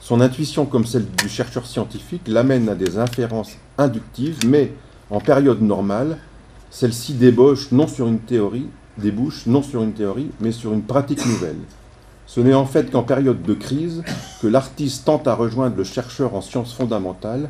Son 0.00 0.20
intuition, 0.20 0.66
comme 0.66 0.86
celle 0.86 1.06
du 1.06 1.28
chercheur 1.28 1.66
scientifique, 1.66 2.26
l'amène 2.26 2.68
à 2.68 2.74
des 2.74 2.98
inférences 2.98 3.52
inductives, 3.78 4.38
mais 4.46 4.72
en 5.10 5.20
période 5.20 5.62
normale, 5.62 6.18
celle-ci 6.70 7.16
non 7.70 7.86
sur 7.86 8.08
une 8.08 8.18
théorie, 8.18 8.66
débouche 8.98 9.46
non 9.46 9.62
sur 9.62 9.82
une 9.82 9.92
théorie, 9.92 10.30
mais 10.40 10.52
sur 10.52 10.72
une 10.72 10.82
pratique 10.82 11.24
nouvelle. 11.24 11.58
Ce 12.26 12.40
n'est 12.40 12.54
en 12.54 12.66
fait 12.66 12.90
qu'en 12.90 13.02
période 13.02 13.42
de 13.42 13.54
crise 13.54 14.02
que 14.40 14.46
l'artiste 14.46 15.04
tente 15.04 15.28
à 15.28 15.34
rejoindre 15.34 15.76
le 15.76 15.84
chercheur 15.84 16.34
en 16.34 16.40
sciences 16.40 16.74
fondamentales 16.74 17.48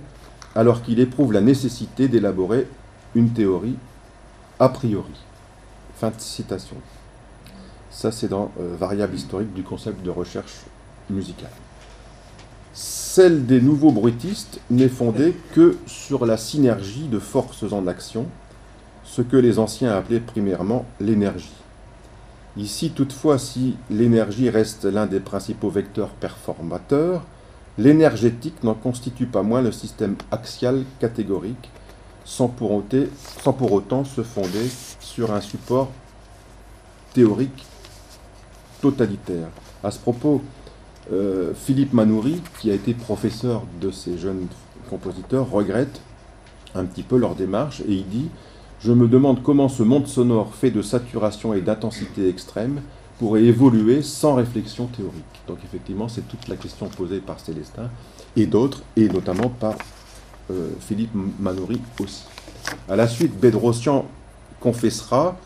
alors 0.55 0.83
qu'il 0.83 1.01
éprouve 1.01 1.33
la 1.33 1.41
nécessité 1.41 2.09
d'élaborer 2.09 2.69
une 3.15 3.31
théorie 3.31 3.77
a 4.59 4.69
priori. 4.69 5.13
Fin 5.97 6.11
de 6.11 6.19
citation. 6.19 6.77
Ça, 7.91 8.13
c'est 8.13 8.29
dans 8.29 8.51
euh, 8.61 8.75
Variable 8.79 9.15
historique 9.15 9.55
du 9.55 9.63
concept 9.63 10.03
de 10.05 10.11
recherche 10.11 10.63
musicale. 11.11 11.51
Celle 12.73 13.47
des 13.47 13.61
nouveaux 13.61 13.93
bruitistes 13.93 14.61
n'est 14.71 14.89
fondée 14.89 15.37
que 15.53 15.77
sur 15.87 16.27
la 16.27 16.37
synergie 16.37 17.07
de 17.07 17.21
forces 17.21 17.73
en 17.73 17.87
action, 17.87 18.27
ce 19.05 19.23
que 19.23 19.37
les 19.37 19.61
anciens 19.61 19.93
appelaient 19.93 20.19
primairement 20.19 20.85
l'énergie. 21.01 21.53
Ici, 22.57 22.91
toutefois, 22.91 23.39
si 23.39 23.77
l'énergie 23.91 24.51
reste 24.51 24.85
l'un 24.85 25.07
des 25.07 25.21
principaux 25.21 25.71
vecteurs 25.71 26.11
performateurs, 26.11 27.23
L'énergétique 27.77 28.63
n'en 28.63 28.75
constitue 28.75 29.27
pas 29.27 29.43
moins 29.43 29.61
le 29.61 29.73
système 29.73 30.15
axial 30.31 30.85
catégorique, 31.01 31.71
sans 32.25 32.49
pour, 32.49 32.73
autant, 32.73 34.05
se 34.05 34.23
fonder 34.23 34.71
sur 35.01 35.33
un 35.33 35.41
support 35.41 35.91
théorique 37.13 37.67
totalitaire. 38.81 39.49
À 39.83 39.91
ce 39.91 39.99
propos, 39.99 40.43
euh, 41.13 41.53
Philippe 41.55 41.93
Manoury, 41.93 42.41
qui 42.61 42.71
a 42.71 42.75
été 42.75 42.95
professeur 42.95 43.63
de 43.81 43.91
ces 43.91 44.19
jeunes 44.19 44.47
compositeurs, 44.89 45.51
regrette 45.51 46.01
un 46.75 46.85
petit 46.85 47.03
peu 47.03 47.19
leur 47.19 47.35
démarche 47.35 47.81
et 47.81 47.93
il 47.93 48.09
dit 48.09 48.29
Je 48.81 48.93
me 48.93 49.09
demande 49.09 49.43
comment 49.43 49.69
ce 49.69 49.83
monde 49.83 50.07
sonore 50.07 50.55
fait 50.55 50.71
de 50.71 50.81
saturation 50.81 51.55
et 51.55 51.61
d'intensité 51.61 52.29
extrême 52.29 52.81
pourrait 53.19 53.45
évoluer 53.45 54.03
sans 54.03 54.35
réflexion 54.35 54.87
théorique. 54.87 55.25
Donc 55.47 55.59
effectivement, 55.65 56.09
c'est 56.09 56.27
toute 56.29 56.49
la 56.49 56.57
question 56.57 56.89
posée 56.89 57.21
par 57.21 57.39
Célestin 57.41 57.91
et 58.37 58.47
d'autres, 58.47 58.83
et 58.97 59.09
notamment 59.09 59.49
par 59.49 59.75
euh, 60.51 60.71
Philippe 60.81 61.13
Manoury 61.41 61.81
aussi. 62.01 62.25
À 62.89 62.97
la 62.97 63.07
suite, 63.09 63.39
Bedrosian 63.39 64.07
confessera 64.61 65.37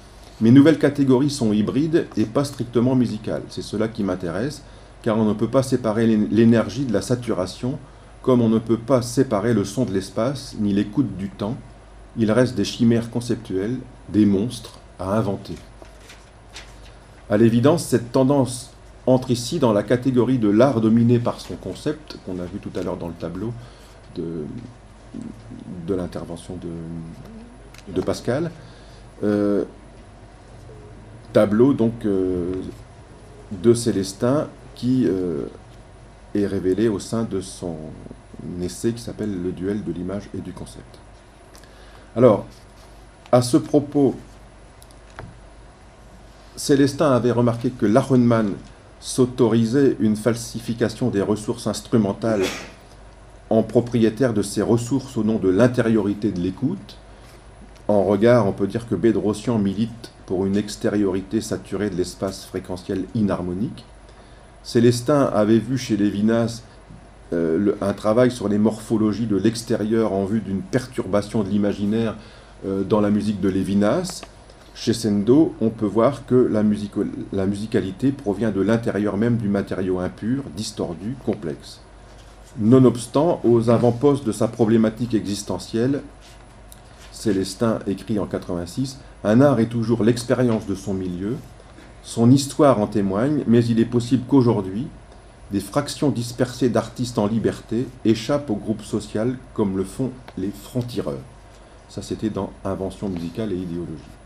Mes 0.41 0.51
nouvelles 0.51 0.79
catégories 0.79 1.31
sont 1.31 1.53
hybrides 1.53 2.07
et 2.17 2.25
pas 2.25 2.45
strictement 2.45 2.95
musicales. 2.95 3.43
C'est 3.49 3.63
cela 3.63 3.89
qui 3.89 4.05
m'intéresse, 4.05 4.63
car 5.03 5.19
on 5.19 5.25
ne 5.25 5.35
peut 5.35 5.49
pas 5.49 5.63
séparer 5.63 6.07
l'énergie 6.07 6.85
de 6.85 6.93
la 6.93 7.03
saturation, 7.03 7.79
comme 8.23 8.41
on 8.41 8.49
ne 8.49 8.59
peut 8.59 8.79
pas 8.79 9.03
séparer 9.03 9.55
le 9.55 9.65
son 9.65 9.85
de 9.85 9.93
l'espace 9.93 10.55
ni 10.59 10.73
l'écoute 10.73 11.17
du 11.17 11.29
temps. 11.29 11.57
Il 12.17 12.31
reste 12.33 12.55
des 12.55 12.65
chimères 12.65 13.11
conceptuelles, 13.11 13.79
des 14.09 14.27
monstres 14.27 14.79
à 14.99 15.17
inventer. 15.17 15.55
À 17.31 17.37
l'évidence, 17.37 17.85
cette 17.85 18.11
tendance 18.13 18.71
entre 19.07 19.31
ici 19.31 19.59
dans 19.59 19.73
la 19.73 19.83
catégorie 19.83 20.39
de 20.39 20.49
l'art 20.49 20.81
dominé 20.81 21.19
par 21.19 21.41
son 21.41 21.57
concept, 21.57 22.19
qu'on 22.25 22.39
a 22.39 22.45
vu 22.45 22.59
tout 22.59 22.71
à 22.79 22.83
l'heure 22.83 22.97
dans 22.97 23.09
le 23.09 23.15
tableau 23.15 23.53
de, 24.15 25.95
l'intervention 25.95 26.57
de, 26.57 27.95
de, 27.95 28.01
Pascal. 28.01 28.51
Euh, 29.25 29.65
tableau 31.33 31.73
donc 31.73 32.05
euh, 32.05 32.53
de 33.51 33.75
Célestin 33.75 34.49
qui 34.75 35.07
euh, 35.07 35.47
est 36.35 36.47
révélé 36.47 36.89
au 36.89 36.99
sein 36.99 37.25
de 37.25 37.41
son 37.41 37.77
essai 38.63 38.93
qui 38.93 39.03
s'appelle 39.03 39.43
Le 39.43 39.53
duel 39.53 39.85
de 39.85 39.93
l'image 39.93 40.29
et 40.37 40.41
du 40.41 40.53
concept. 40.53 40.99
Alors, 42.17 42.47
à 43.33 43.43
ce 43.43 43.57
propos, 43.57 44.17
Célestin 46.59 47.13
avait 47.13 47.31
remarqué 47.31 47.71
que 47.71 47.87
Lachenmann 47.87 48.51
s'autorisait 48.99 49.97
une 50.01 50.17
falsification 50.17 51.09
des 51.09 51.23
ressources 51.23 51.69
instrumentales 51.69 52.43
en 53.49 53.63
propriétaire 53.63 54.35
de 54.35 54.43
ces 54.43 54.61
ressources 54.61 55.17
au 55.17 55.23
nom 55.23 55.37
de 55.39 55.49
l'intériorité 55.49 56.33
de 56.33 56.41
l'écoute. 56.41 56.97
En 57.87 58.03
regard, 58.03 58.49
on 58.49 58.53
peut 58.53 58.67
dire 58.67 58.89
que 58.89 58.97
Bedrosian 58.97 59.59
milite 59.59 60.11
pour 60.27 60.47
une 60.47 60.57
extériorité 60.57 61.41
saturée 61.41 61.91
de 61.91 61.95
l'espace 61.95 62.45
fréquentiel 62.45 63.05
inharmonique. 63.15 63.85
Célestin 64.65 65.31
avait 65.33 65.61
vu 65.61 65.79
chez 65.79 65.97
Lévinas 65.97 66.63
euh, 67.33 67.77
un 67.81 67.93
travail 67.93 68.33
sur 68.33 68.49
les 68.49 68.59
morphologies 68.59 69.27
de 69.27 69.37
l'extérieur 69.37 70.13
en 70.13 70.25
vue 70.25 70.41
d'une 70.41 70.63
perturbation 70.63 71.45
de 71.45 71.51
l'imaginaire 71.51 72.17
euh, 72.67 72.83
dans 72.83 73.01
la 73.01 73.11
musique 73.11 73.41
de 73.41 73.49
Lévinas. 73.49 74.23
Chez 74.81 74.93
Sendo, 74.93 75.57
on 75.61 75.71
peut 75.71 75.87
voir 75.87 76.25
que 76.25 76.37
la, 76.37 76.63
musicalité 76.63 78.13
provient 78.13 78.53
de 78.53 78.61
l'intérieur 78.61 79.17
même 79.17 79.37
du 79.37 79.49
matériau 79.49 79.99
impur, 79.99 80.45
distordu, 80.57 81.17
complexe. 81.27 81.81
Nonobstant, 82.61 83.41
aux 83.43 83.71
avant-postes 83.71 84.25
de 84.25 84.31
sa 84.31 84.47
problématique 84.47 85.15
existentielle, 85.15 86.03
Célestin 87.11 87.81
écrit 87.89 88.21
en 88.21 88.27
86, 88.27 89.01
Un 89.25 89.41
art 89.41 89.59
est 89.59 89.67
toujours 89.67 90.05
l'expérience 90.05 90.65
de 90.67 90.77
son 90.77 90.95
milieu, 90.95 91.37
Son 92.05 92.31
histoire 92.31 92.81
en 92.81 92.87
témoigne, 92.87 93.43
mais 93.49 93.65
il 93.65 93.81
est 93.81 93.85
possible 93.85 94.23
qu'aujourd'hui, 94.29 94.87
des 95.51 95.61
fractions 95.61 96.11
dispersées 96.11 96.69
d'artistes 96.69 97.19
en 97.19 97.27
liberté 97.27 97.89
échappent 98.05 98.51
au 98.51 98.55
groupe 98.55 98.83
social 98.83 99.39
comme 99.55 99.77
le 99.77 99.85
font 99.85 100.13
les 100.39 100.53
francs-tireurs. 100.53 101.27
Ça, 101.89 102.01
c'était 102.01 102.31
dans 102.31 102.53
Invention 102.65 103.09
musicale 103.09 103.53
et 103.53 103.57
idéologie. 103.57 104.18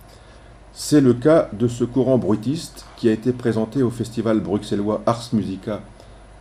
C'est 0.75 1.03
le 1.03 1.13
cas 1.13 1.51
de 1.53 1.69
ce 1.69 1.85
courant 1.85 2.17
bruitiste 2.17 2.87
qui 2.97 3.11
a 3.11 3.13
été 3.13 3.33
présenté 3.33 3.83
au 3.83 3.91
festival 3.91 4.41
bruxellois 4.41 5.03
Ars 5.05 5.29
Musica 5.35 5.83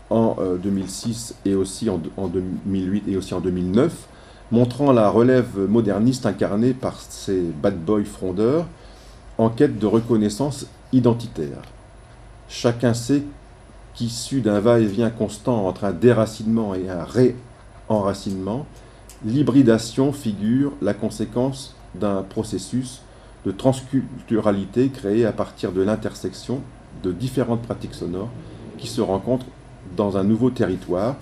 en 0.10 0.38
2006 0.62 1.36
euh, 1.46 1.50
et 1.50 1.56
aussi 1.56 1.90
en, 1.90 2.00
2008 2.28 3.10
et 3.10 3.18
aussi 3.18 3.34
en 3.34 3.42
2009, 3.42 3.92
montrant 4.52 4.94
la 4.94 5.10
relève 5.10 5.60
moderniste 5.68 6.26
incarnée 6.26 6.74
par 6.74 7.00
ces 7.02 7.42
bad 7.42 7.78
boys 7.84 8.06
frondeurs 8.06 8.68
en 9.38 9.50
quête 9.50 9.78
de 9.80 9.86
reconnaissance 9.86 10.66
identitaire. 10.94 11.62
Chacun 12.48 12.94
sait 12.94 13.24
qu'issu 13.96 14.40
d'un 14.40 14.62
va-et-vient 14.62 15.10
constant 15.10 15.68
entre 15.68 15.84
un 15.84 15.92
déracinement 15.92 16.74
et 16.74 16.90
un 16.90 17.04
ré-enracinement, 17.04 18.66
l'hybridation 19.26 20.14
figure 20.14 20.72
la 20.82 20.94
conséquence 20.94 21.76
d'un 21.96 22.24
processus 22.24 23.02
de 23.46 23.52
transculturalité 23.52 24.90
créé 24.90 25.26
à 25.26 25.32
partir 25.32 25.72
de 25.72 25.82
l'intersection 25.82 26.62
de 27.04 27.12
différentes 27.12 27.62
pratiques 27.62 27.96
sonores 27.96 28.30
qui 28.78 28.88
se 28.88 29.02
rencontrent 29.02 29.48
dans 29.96 30.18
un 30.18 30.24
nouveau 30.24 30.50
territoire, 30.52 31.16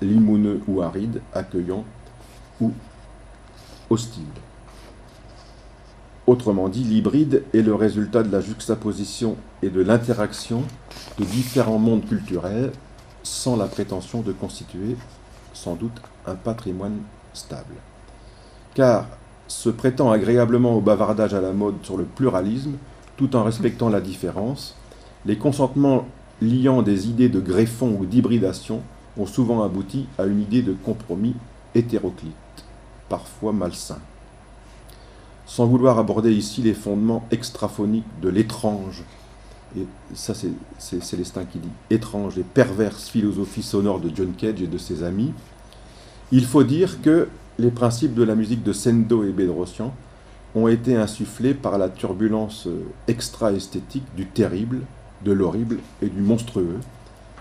limoneux 0.00 0.60
ou 0.68 0.82
aride, 0.82 1.20
accueillant 1.34 1.84
ou 2.60 2.72
hostile. 3.90 4.24
Autrement 6.26 6.68
dit, 6.68 6.84
l'hybride 6.84 7.42
est 7.52 7.62
le 7.62 7.74
résultat 7.74 8.22
de 8.22 8.30
la 8.30 8.40
juxtaposition 8.40 9.36
et 9.62 9.70
de 9.70 9.82
l'interaction 9.82 10.62
de 11.18 11.24
différents 11.24 11.78
mondes 11.78 12.06
culturels 12.06 12.72
sans 13.22 13.56
la 13.56 13.66
prétention 13.66 14.20
de 14.20 14.32
constituer 14.32 14.96
sans 15.52 15.74
doute 15.74 16.00
un 16.26 16.34
patrimoine 16.34 17.00
stable. 17.34 17.74
Car 18.74 19.06
se 19.52 19.68
prêtant 19.68 20.10
agréablement 20.10 20.74
au 20.74 20.80
bavardage 20.80 21.34
à 21.34 21.40
la 21.40 21.52
mode 21.52 21.74
sur 21.82 21.96
le 21.96 22.04
pluralisme, 22.04 22.72
tout 23.16 23.36
en 23.36 23.44
respectant 23.44 23.90
la 23.90 24.00
différence, 24.00 24.74
les 25.26 25.36
consentements 25.36 26.06
liant 26.40 26.82
des 26.82 27.08
idées 27.08 27.28
de 27.28 27.38
greffon 27.38 27.96
ou 28.00 28.06
d'hybridation 28.06 28.82
ont 29.18 29.26
souvent 29.26 29.62
abouti 29.62 30.06
à 30.18 30.24
une 30.24 30.40
idée 30.40 30.62
de 30.62 30.72
compromis 30.72 31.34
hétéroclite, 31.74 32.32
parfois 33.08 33.52
malsain. 33.52 33.98
Sans 35.46 35.66
vouloir 35.66 35.98
aborder 35.98 36.32
ici 36.32 36.62
les 36.62 36.74
fondements 36.74 37.24
extraphoniques 37.30 38.20
de 38.22 38.30
l'étrange, 38.30 39.04
et 39.76 39.86
ça 40.14 40.32
c'est 40.34 41.02
Célestin 41.02 41.44
qui 41.44 41.58
dit, 41.58 41.68
étrange 41.90 42.38
et 42.38 42.42
perverse 42.42 43.08
philosophie 43.08 43.62
sonore 43.62 44.00
de 44.00 44.10
John 44.14 44.32
Cage 44.32 44.62
et 44.62 44.66
de 44.66 44.78
ses 44.78 45.02
amis, 45.02 45.32
il 46.32 46.46
faut 46.46 46.64
dire 46.64 47.02
que 47.02 47.28
les 47.58 47.70
principes 47.70 48.14
de 48.14 48.22
la 48.22 48.34
musique 48.34 48.62
de 48.62 48.72
Sendo 48.72 49.24
et 49.24 49.32
Bedrosian 49.32 49.92
ont 50.54 50.68
été 50.68 50.96
insufflés 50.96 51.54
par 51.54 51.78
la 51.78 51.88
turbulence 51.88 52.68
extra-esthétique 53.08 54.06
du 54.16 54.26
terrible, 54.26 54.80
de 55.24 55.32
l'horrible 55.32 55.78
et 56.02 56.08
du 56.08 56.20
monstrueux, 56.20 56.78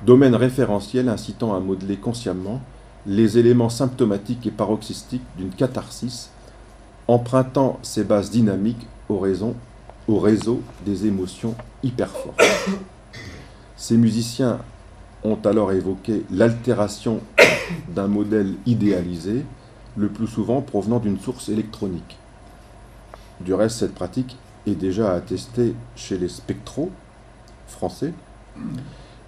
domaine 0.05 0.35
référentiel 0.35 1.09
incitant 1.09 1.55
à 1.55 1.59
modeler 1.59 1.97
consciemment 1.97 2.61
les 3.05 3.37
éléments 3.37 3.69
symptomatiques 3.69 4.45
et 4.47 4.51
paroxystiques 4.51 5.25
d'une 5.37 5.49
catharsis 5.49 6.29
empruntant 7.07 7.79
ses 7.81 8.03
bases 8.03 8.29
dynamiques 8.31 8.87
au, 9.09 9.21
au 10.07 10.19
réseau 10.19 10.61
des 10.85 11.07
émotions 11.07 11.55
hyper 11.83 12.09
fortes. 12.09 12.41
Ces 13.75 13.97
musiciens 13.97 14.59
ont 15.23 15.39
alors 15.43 15.71
évoqué 15.71 16.23
l'altération 16.31 17.19
d'un 17.89 18.07
modèle 18.07 18.53
idéalisé, 18.65 19.43
le 19.97 20.07
plus 20.09 20.27
souvent 20.27 20.61
provenant 20.61 20.99
d'une 20.99 21.19
source 21.19 21.49
électronique. 21.49 22.17
Du 23.41 23.53
reste, 23.53 23.79
cette 23.79 23.95
pratique 23.95 24.37
est 24.67 24.75
déjà 24.75 25.13
attestée 25.13 25.73
chez 25.95 26.17
les 26.17 26.29
spectros 26.29 26.91
français. 27.67 28.13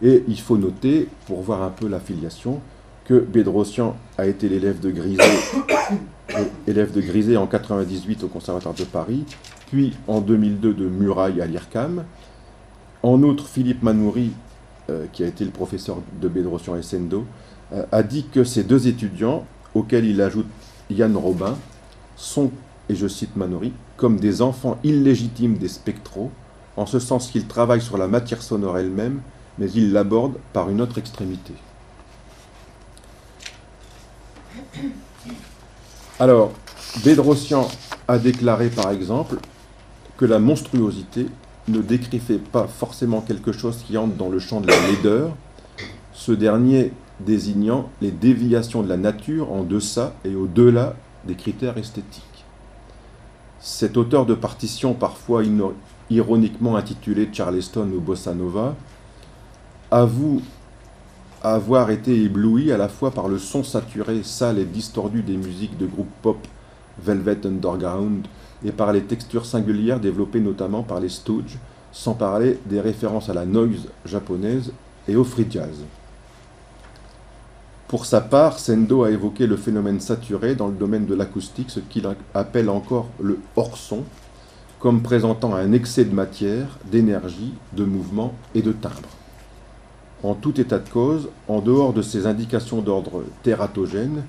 Et 0.01 0.23
il 0.27 0.39
faut 0.39 0.57
noter, 0.57 1.07
pour 1.27 1.41
voir 1.41 1.63
un 1.63 1.69
peu 1.69 1.87
l'affiliation, 1.87 2.59
que 3.05 3.19
Bédrossian 3.19 3.95
a 4.17 4.27
été 4.27 4.47
l'élève 4.47 4.79
de 4.79 4.91
Griset, 4.91 5.23
élève 6.67 6.91
de 6.91 7.37
en 7.37 7.47
98 7.47 8.23
au 8.23 8.27
Conservatoire 8.27 8.75
de 8.75 8.83
Paris, 8.83 9.25
puis 9.71 9.93
en 10.07 10.21
2002 10.21 10.73
de 10.73 10.87
Muraille 10.87 11.41
à 11.41 11.45
l'IRCAM. 11.45 12.03
En 13.01 13.21
outre, 13.23 13.47
Philippe 13.47 13.83
Manoury, 13.83 14.31
euh, 14.89 15.05
qui 15.11 15.23
a 15.23 15.27
été 15.27 15.43
le 15.43 15.51
professeur 15.51 15.97
de 16.21 16.27
Bédrossian 16.27 16.75
et 16.75 16.81
Sendo, 16.81 17.25
euh, 17.73 17.85
a 17.91 18.03
dit 18.03 18.25
que 18.31 18.43
ces 18.43 18.63
deux 18.63 18.87
étudiants, 18.87 19.45
auxquels 19.75 20.05
il 20.05 20.21
ajoute 20.21 20.47
Yann 20.89 21.15
Robin, 21.15 21.57
sont, 22.15 22.51
et 22.89 22.95
je 22.95 23.07
cite 23.07 23.35
Manoury, 23.35 23.73
comme 23.97 24.19
des 24.19 24.41
enfants 24.41 24.77
illégitimes 24.83 25.57
des 25.57 25.67
spectraux, 25.67 26.31
en 26.77 26.85
ce 26.85 26.99
sens 26.99 27.29
qu'ils 27.29 27.47
travaillent 27.47 27.81
sur 27.81 27.97
la 27.97 28.07
matière 28.07 28.41
sonore 28.41 28.77
elle-même, 28.77 29.21
mais 29.57 29.69
ils 29.71 29.91
l'abordent 29.91 30.37
par 30.51 30.69
une 30.69 30.81
autre 30.81 30.97
extrémité. 30.97 31.53
Alors, 36.19 36.51
Bédrossian 37.03 37.67
a 38.07 38.17
déclaré 38.17 38.69
par 38.69 38.91
exemple 38.91 39.37
que 40.17 40.25
la 40.25 40.39
monstruosité 40.39 41.27
ne 41.67 41.79
décrivait 41.79 42.37
pas 42.37 42.67
forcément 42.67 43.21
quelque 43.21 43.51
chose 43.51 43.83
qui 43.85 43.97
entre 43.97 44.15
dans 44.15 44.29
le 44.29 44.39
champ 44.39 44.61
de 44.61 44.67
la 44.67 44.87
laideur, 44.87 45.31
ce 46.13 46.31
dernier 46.31 46.91
désignant 47.25 47.89
les 48.01 48.11
déviations 48.11 48.83
de 48.83 48.89
la 48.89 48.97
nature 48.97 49.51
en 49.51 49.63
deçà 49.63 50.13
et 50.25 50.35
au-delà 50.35 50.95
des 51.25 51.35
critères 51.35 51.77
esthétiques. 51.77 52.45
Cet 53.59 53.95
auteur 53.97 54.25
de 54.25 54.33
partition 54.33 54.93
parfois 54.93 55.43
ironiquement 56.09 56.75
intitulé 56.75 57.29
Charleston 57.31 57.89
ou 57.95 58.01
Bossa 58.01 58.33
Nova 58.33 58.75
avoue 59.89 60.41
avoir 61.41 61.91
été 61.91 62.23
ébloui 62.23 62.71
à 62.71 62.77
la 62.77 62.89
fois 62.89 63.11
par 63.11 63.27
le 63.27 63.37
son 63.37 63.63
saturé, 63.63 64.23
sale 64.23 64.59
et 64.59 64.65
distordu 64.65 65.21
des 65.21 65.37
musiques 65.37 65.77
de 65.77 65.85
groupe 65.85 66.11
pop 66.21 66.37
Velvet 67.03 67.45
Underground 67.45 68.27
et 68.65 68.71
par 68.71 68.93
les 68.93 69.03
textures 69.03 69.45
singulières 69.45 69.99
développées 69.99 70.39
notamment 70.39 70.83
par 70.83 70.99
les 70.99 71.09
Stooges, 71.09 71.57
sans 71.91 72.13
parler 72.13 72.59
des 72.65 72.79
références 72.79 73.29
à 73.29 73.33
la 73.33 73.45
noise 73.45 73.87
japonaise 74.05 74.71
et 75.07 75.15
au 75.15 75.23
free 75.23 75.47
jazz. 75.49 75.83
Pour 77.87 78.05
sa 78.05 78.21
part, 78.21 78.59
Sendo 78.59 79.03
a 79.03 79.11
évoqué 79.11 79.45
le 79.45 79.57
phénomène 79.57 79.99
saturé 79.99 80.55
dans 80.55 80.67
le 80.67 80.73
domaine 80.73 81.05
de 81.05 81.13
l'acoustique, 81.13 81.69
ce 81.69 81.79
qu'il 81.79 82.07
appelle 82.33 82.69
encore 82.69 83.09
le 83.21 83.39
hors-son, 83.55 84.03
comme 84.79 85.01
présentant 85.01 85.53
un 85.53 85.71
excès 85.71 86.05
de 86.05 86.13
matière, 86.13 86.79
d'énergie, 86.91 87.53
de 87.73 87.85
mouvement 87.85 88.33
et 88.55 88.61
de 88.61 88.71
timbre. 88.71 89.09
En 90.23 90.33
tout 90.33 90.59
état 90.59 90.79
de 90.79 90.89
cause, 90.89 91.29
en 91.47 91.59
dehors 91.59 91.93
de 91.93 92.01
ces 92.01 92.25
indications 92.27 92.81
d'ordre 92.81 93.23
tératogène, 93.43 94.23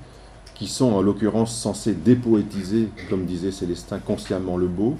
qui 0.55 0.69
sont 0.69 0.93
en 0.93 1.03
l'occurrence 1.03 1.57
censées 1.57 1.95
dépoétiser, 1.95 2.89
comme 3.11 3.25
disait 3.25 3.51
Célestin, 3.51 3.99
consciemment 3.99 4.57
le 4.57 4.69
beau, 4.69 4.97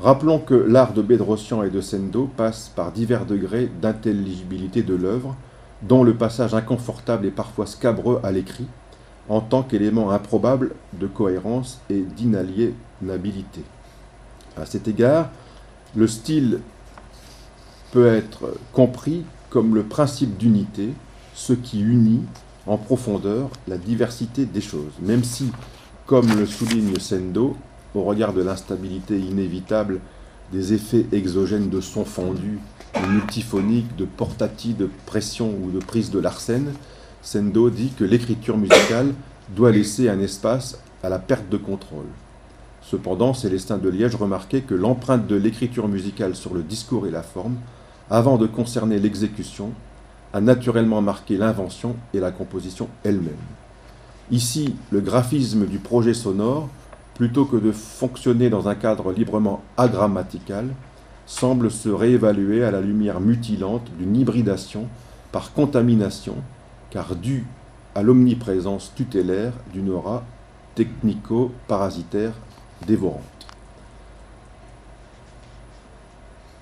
rappelons 0.00 0.38
que 0.38 0.54
l'art 0.54 0.92
de 0.92 1.02
Bédrossian 1.02 1.62
et 1.62 1.70
de 1.70 1.80
Sendo 1.80 2.30
passe 2.36 2.70
par 2.74 2.92
divers 2.92 3.26
degrés 3.26 3.70
d'intelligibilité 3.80 4.82
de 4.82 4.94
l'œuvre, 4.94 5.36
dont 5.82 6.02
le 6.02 6.14
passage 6.14 6.54
inconfortable 6.54 7.26
et 7.26 7.30
parfois 7.30 7.66
scabreux 7.66 8.20
à 8.22 8.32
l'écrit, 8.32 8.66
en 9.28 9.40
tant 9.40 9.62
qu'élément 9.62 10.10
improbable 10.10 10.74
de 10.94 11.06
cohérence 11.06 11.80
et 11.90 12.00
d'inaliénabilité. 12.00 13.62
À 14.56 14.66
cet 14.66 14.86
égard, 14.88 15.30
le 15.96 16.06
style 16.06 16.60
peut 17.92 18.06
être 18.06 18.54
compris 18.72 19.24
comme 19.50 19.74
le 19.74 19.84
principe 19.84 20.36
d'unité, 20.36 20.90
ce 21.34 21.52
qui 21.52 21.80
unit 21.80 22.22
en 22.66 22.76
profondeur 22.76 23.50
la 23.68 23.78
diversité 23.78 24.46
des 24.46 24.60
choses, 24.60 24.92
même 25.00 25.24
si, 25.24 25.50
comme 26.06 26.28
le 26.38 26.46
souligne 26.46 26.98
Sendo, 26.98 27.56
au 27.94 28.02
regard 28.02 28.32
de 28.32 28.42
l'instabilité 28.42 29.18
inévitable 29.18 30.00
des 30.52 30.72
effets 30.72 31.06
exogènes 31.12 31.70
de 31.70 31.80
son 31.80 32.04
fondu, 32.04 32.58
multiphonique, 33.08 33.96
de 33.96 34.04
portati, 34.04 34.74
de 34.74 34.88
pression 35.06 35.54
ou 35.62 35.70
de 35.70 35.78
prise 35.78 36.10
de 36.10 36.18
l'arsène, 36.18 36.72
Sendo 37.22 37.70
dit 37.70 37.92
que 37.96 38.04
l'écriture 38.04 38.58
musicale 38.58 39.14
doit 39.56 39.72
laisser 39.72 40.08
un 40.10 40.20
espace 40.20 40.78
à 41.02 41.08
la 41.08 41.18
perte 41.18 41.48
de 41.48 41.56
contrôle. 41.56 42.06
Cependant, 42.82 43.32
Célestin 43.32 43.78
de 43.78 43.88
Liège 43.88 44.14
remarquait 44.14 44.60
que 44.60 44.74
l'empreinte 44.74 45.26
de 45.26 45.36
l'écriture 45.36 45.88
musicale 45.88 46.36
sur 46.36 46.52
le 46.52 46.62
discours 46.62 47.06
et 47.06 47.10
la 47.10 47.22
forme 47.22 47.56
avant 48.10 48.36
de 48.36 48.46
concerner 48.46 48.98
l'exécution, 48.98 49.70
a 50.32 50.40
naturellement 50.40 51.00
marqué 51.00 51.36
l'invention 51.36 51.96
et 52.12 52.20
la 52.20 52.32
composition 52.32 52.88
elle-même. 53.04 53.32
Ici, 54.30 54.74
le 54.90 55.00
graphisme 55.00 55.66
du 55.66 55.78
projet 55.78 56.14
sonore, 56.14 56.68
plutôt 57.14 57.44
que 57.44 57.56
de 57.56 57.70
fonctionner 57.72 58.50
dans 58.50 58.68
un 58.68 58.74
cadre 58.74 59.12
librement 59.12 59.62
agrammatical, 59.76 60.68
semble 61.26 61.70
se 61.70 61.88
réévaluer 61.88 62.64
à 62.64 62.70
la 62.70 62.80
lumière 62.80 63.20
mutilante 63.20 63.90
d'une 63.98 64.16
hybridation 64.16 64.88
par 65.32 65.52
contamination, 65.52 66.36
car 66.90 67.16
due 67.16 67.44
à 67.94 68.02
l'omniprésence 68.02 68.92
tutélaire 68.94 69.52
d'une 69.72 69.90
aura 69.90 70.24
technico-parasitaire 70.74 72.32
dévorante. 72.86 73.22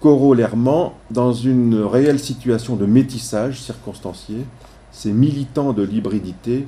Corollairement, 0.01 0.94
dans 1.11 1.33
une 1.33 1.77
réelle 1.77 2.18
situation 2.18 2.77
de 2.77 2.87
métissage 2.87 3.61
circonstancié, 3.61 4.44
ces 4.90 5.12
militants 5.12 5.72
de 5.72 5.83
l'hybridité 5.83 6.66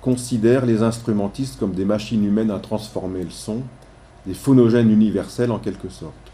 considèrent 0.00 0.64
les 0.64 0.82
instrumentistes 0.82 1.58
comme 1.58 1.72
des 1.72 1.84
machines 1.84 2.24
humaines 2.24 2.52
à 2.52 2.60
transformer 2.60 3.24
le 3.24 3.30
son, 3.30 3.62
des 4.26 4.34
phonogènes 4.34 4.90
universels 4.90 5.50
en 5.50 5.58
quelque 5.58 5.88
sorte. 5.88 6.27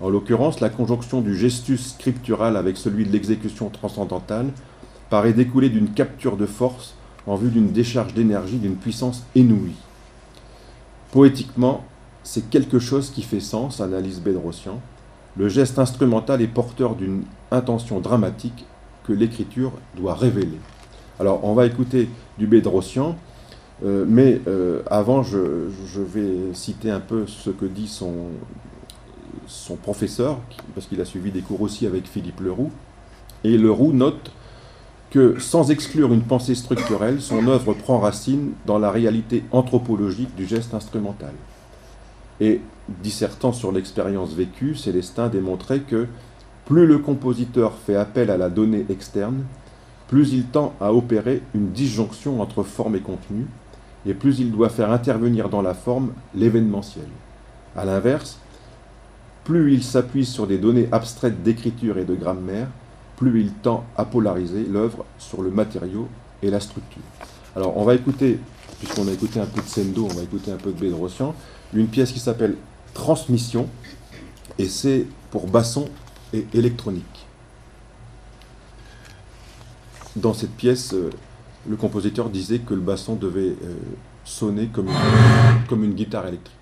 En 0.00 0.08
l'occurrence, 0.08 0.60
la 0.60 0.70
conjonction 0.70 1.20
du 1.20 1.36
gestus 1.36 1.78
scriptural 1.78 2.56
avec 2.56 2.76
celui 2.76 3.04
de 3.04 3.12
l'exécution 3.12 3.68
transcendantale 3.68 4.46
paraît 5.10 5.34
découler 5.34 5.68
d'une 5.68 5.90
capture 5.90 6.36
de 6.36 6.46
force 6.46 6.94
en 7.26 7.36
vue 7.36 7.50
d'une 7.50 7.72
décharge 7.72 8.14
d'énergie 8.14 8.56
d'une 8.56 8.76
puissance 8.76 9.24
inouïe. 9.34 9.76
Poétiquement, 11.12 11.84
c'est 12.22 12.48
quelque 12.48 12.78
chose 12.78 13.10
qui 13.10 13.22
fait 13.22 13.40
sens, 13.40 13.80
analyse 13.80 14.20
Bedrossian. 14.20 14.80
Le 15.36 15.48
geste 15.48 15.78
instrumental 15.78 16.40
est 16.40 16.46
porteur 16.46 16.94
d'une 16.94 17.24
intention 17.50 18.00
dramatique 18.00 18.64
que 19.06 19.12
l'écriture 19.12 19.72
doit 19.96 20.14
révéler. 20.14 20.58
Alors, 21.18 21.44
on 21.44 21.54
va 21.54 21.66
écouter 21.66 22.08
du 22.38 22.46
Bedrossian, 22.46 23.16
euh, 23.84 24.04
mais 24.08 24.40
euh, 24.46 24.82
avant, 24.90 25.22
je, 25.22 25.38
vais 25.96 26.54
citer 26.54 26.90
un 26.90 27.00
peu 27.00 27.26
ce 27.26 27.50
que 27.50 27.66
dit 27.66 27.88
son, 27.88 28.12
son 29.50 29.76
professeur, 29.76 30.38
parce 30.74 30.86
qu'il 30.86 31.00
a 31.00 31.04
suivi 31.04 31.30
des 31.30 31.40
cours 31.40 31.60
aussi 31.60 31.86
avec 31.86 32.06
Philippe 32.06 32.40
Leroux. 32.40 32.70
Et 33.42 33.58
Leroux 33.58 33.92
note 33.92 34.30
que, 35.10 35.40
sans 35.40 35.70
exclure 35.70 36.12
une 36.12 36.22
pensée 36.22 36.54
structurelle, 36.54 37.20
son 37.20 37.48
œuvre 37.48 37.74
prend 37.74 37.98
racine 37.98 38.52
dans 38.64 38.78
la 38.78 38.90
réalité 38.90 39.42
anthropologique 39.50 40.34
du 40.36 40.46
geste 40.46 40.72
instrumental. 40.72 41.32
Et 42.40 42.60
dissertant 43.02 43.52
sur 43.52 43.72
l'expérience 43.72 44.34
vécue, 44.34 44.76
Célestin 44.76 45.28
démontrait 45.28 45.80
que 45.80 46.06
plus 46.64 46.86
le 46.86 46.98
compositeur 46.98 47.74
fait 47.74 47.96
appel 47.96 48.30
à 48.30 48.36
la 48.36 48.48
donnée 48.50 48.86
externe, 48.88 49.42
plus 50.06 50.32
il 50.32 50.44
tend 50.44 50.74
à 50.80 50.92
opérer 50.94 51.42
une 51.54 51.72
disjonction 51.72 52.40
entre 52.40 52.62
forme 52.62 52.94
et 52.94 53.00
contenu, 53.00 53.46
et 54.06 54.14
plus 54.14 54.38
il 54.38 54.52
doit 54.52 54.68
faire 54.68 54.92
intervenir 54.92 55.48
dans 55.48 55.62
la 55.62 55.74
forme 55.74 56.12
l'événementiel. 56.34 57.06
A 57.76 57.84
l'inverse, 57.84 58.38
plus 59.50 59.74
il 59.74 59.82
s'appuie 59.82 60.24
sur 60.24 60.46
des 60.46 60.58
données 60.58 60.88
abstraites 60.92 61.42
d'écriture 61.42 61.98
et 61.98 62.04
de 62.04 62.14
grammaire, 62.14 62.68
plus 63.16 63.40
il 63.40 63.50
tend 63.50 63.84
à 63.96 64.04
polariser 64.04 64.62
l'œuvre 64.62 65.04
sur 65.18 65.42
le 65.42 65.50
matériau 65.50 66.06
et 66.40 66.50
la 66.50 66.60
structure. 66.60 67.02
Alors 67.56 67.76
on 67.76 67.82
va 67.82 67.96
écouter, 67.96 68.38
puisqu'on 68.78 69.08
a 69.08 69.10
écouté 69.10 69.40
un 69.40 69.46
peu 69.46 69.60
de 69.60 69.66
Sendo, 69.66 70.04
on 70.04 70.14
va 70.14 70.22
écouter 70.22 70.52
un 70.52 70.56
peu 70.56 70.70
de 70.70 70.78
Bédrossian, 70.78 71.34
une 71.74 71.88
pièce 71.88 72.12
qui 72.12 72.20
s'appelle 72.20 72.54
Transmission, 72.94 73.68
et 74.56 74.68
c'est 74.68 75.06
pour 75.32 75.48
basson 75.48 75.88
et 76.32 76.46
électronique. 76.54 77.26
Dans 80.14 80.32
cette 80.32 80.52
pièce, 80.52 80.94
euh, 80.94 81.10
le 81.68 81.74
compositeur 81.74 82.30
disait 82.30 82.60
que 82.60 82.74
le 82.74 82.82
basson 82.82 83.16
devait 83.16 83.56
euh, 83.64 83.74
sonner 84.24 84.68
comme 84.68 84.90
comme 85.68 85.82
une 85.82 85.94
guitare 85.94 86.28
électrique. 86.28 86.59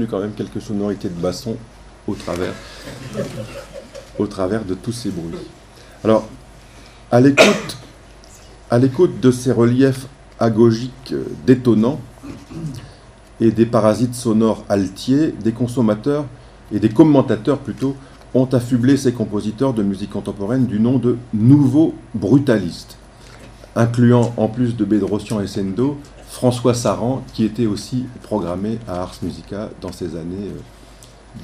Quand 0.00 0.20
même 0.20 0.32
quelques 0.32 0.60
sonorités 0.60 1.08
de 1.08 1.20
basson 1.20 1.56
au 2.08 2.14
travers, 2.14 2.52
au 4.18 4.26
travers 4.26 4.64
de 4.64 4.74
tous 4.74 4.92
ces 4.92 5.10
bruits. 5.10 5.34
Alors, 6.04 6.26
à 7.10 7.20
l'écoute, 7.20 7.76
à 8.70 8.78
l'écoute 8.78 9.20
de 9.20 9.30
ces 9.30 9.52
reliefs 9.52 10.06
agogiques 10.40 11.14
détonnants 11.46 12.00
et 13.40 13.50
des 13.50 13.66
parasites 13.66 14.14
sonores 14.14 14.64
altiers, 14.68 15.32
des 15.32 15.52
consommateurs 15.52 16.24
et 16.72 16.80
des 16.80 16.88
commentateurs 16.88 17.58
plutôt 17.58 17.94
ont 18.34 18.46
affublé 18.46 18.96
ces 18.96 19.12
compositeurs 19.12 19.74
de 19.74 19.82
musique 19.82 20.10
contemporaine 20.10 20.66
du 20.66 20.80
nom 20.80 20.98
de 20.98 21.18
nouveaux 21.34 21.94
brutalistes, 22.14 22.96
incluant 23.76 24.32
en 24.38 24.48
plus 24.48 24.74
de 24.74 24.84
Bedrossian 24.84 25.40
et 25.40 25.46
Sendo 25.46 25.98
François 26.32 26.72
Saran, 26.72 27.22
qui 27.34 27.44
était 27.44 27.66
aussi 27.66 28.06
programmé 28.22 28.78
à 28.88 29.02
Ars 29.02 29.16
Musica 29.22 29.68
dans 29.82 29.92
ces 29.92 30.16
années 30.16 30.50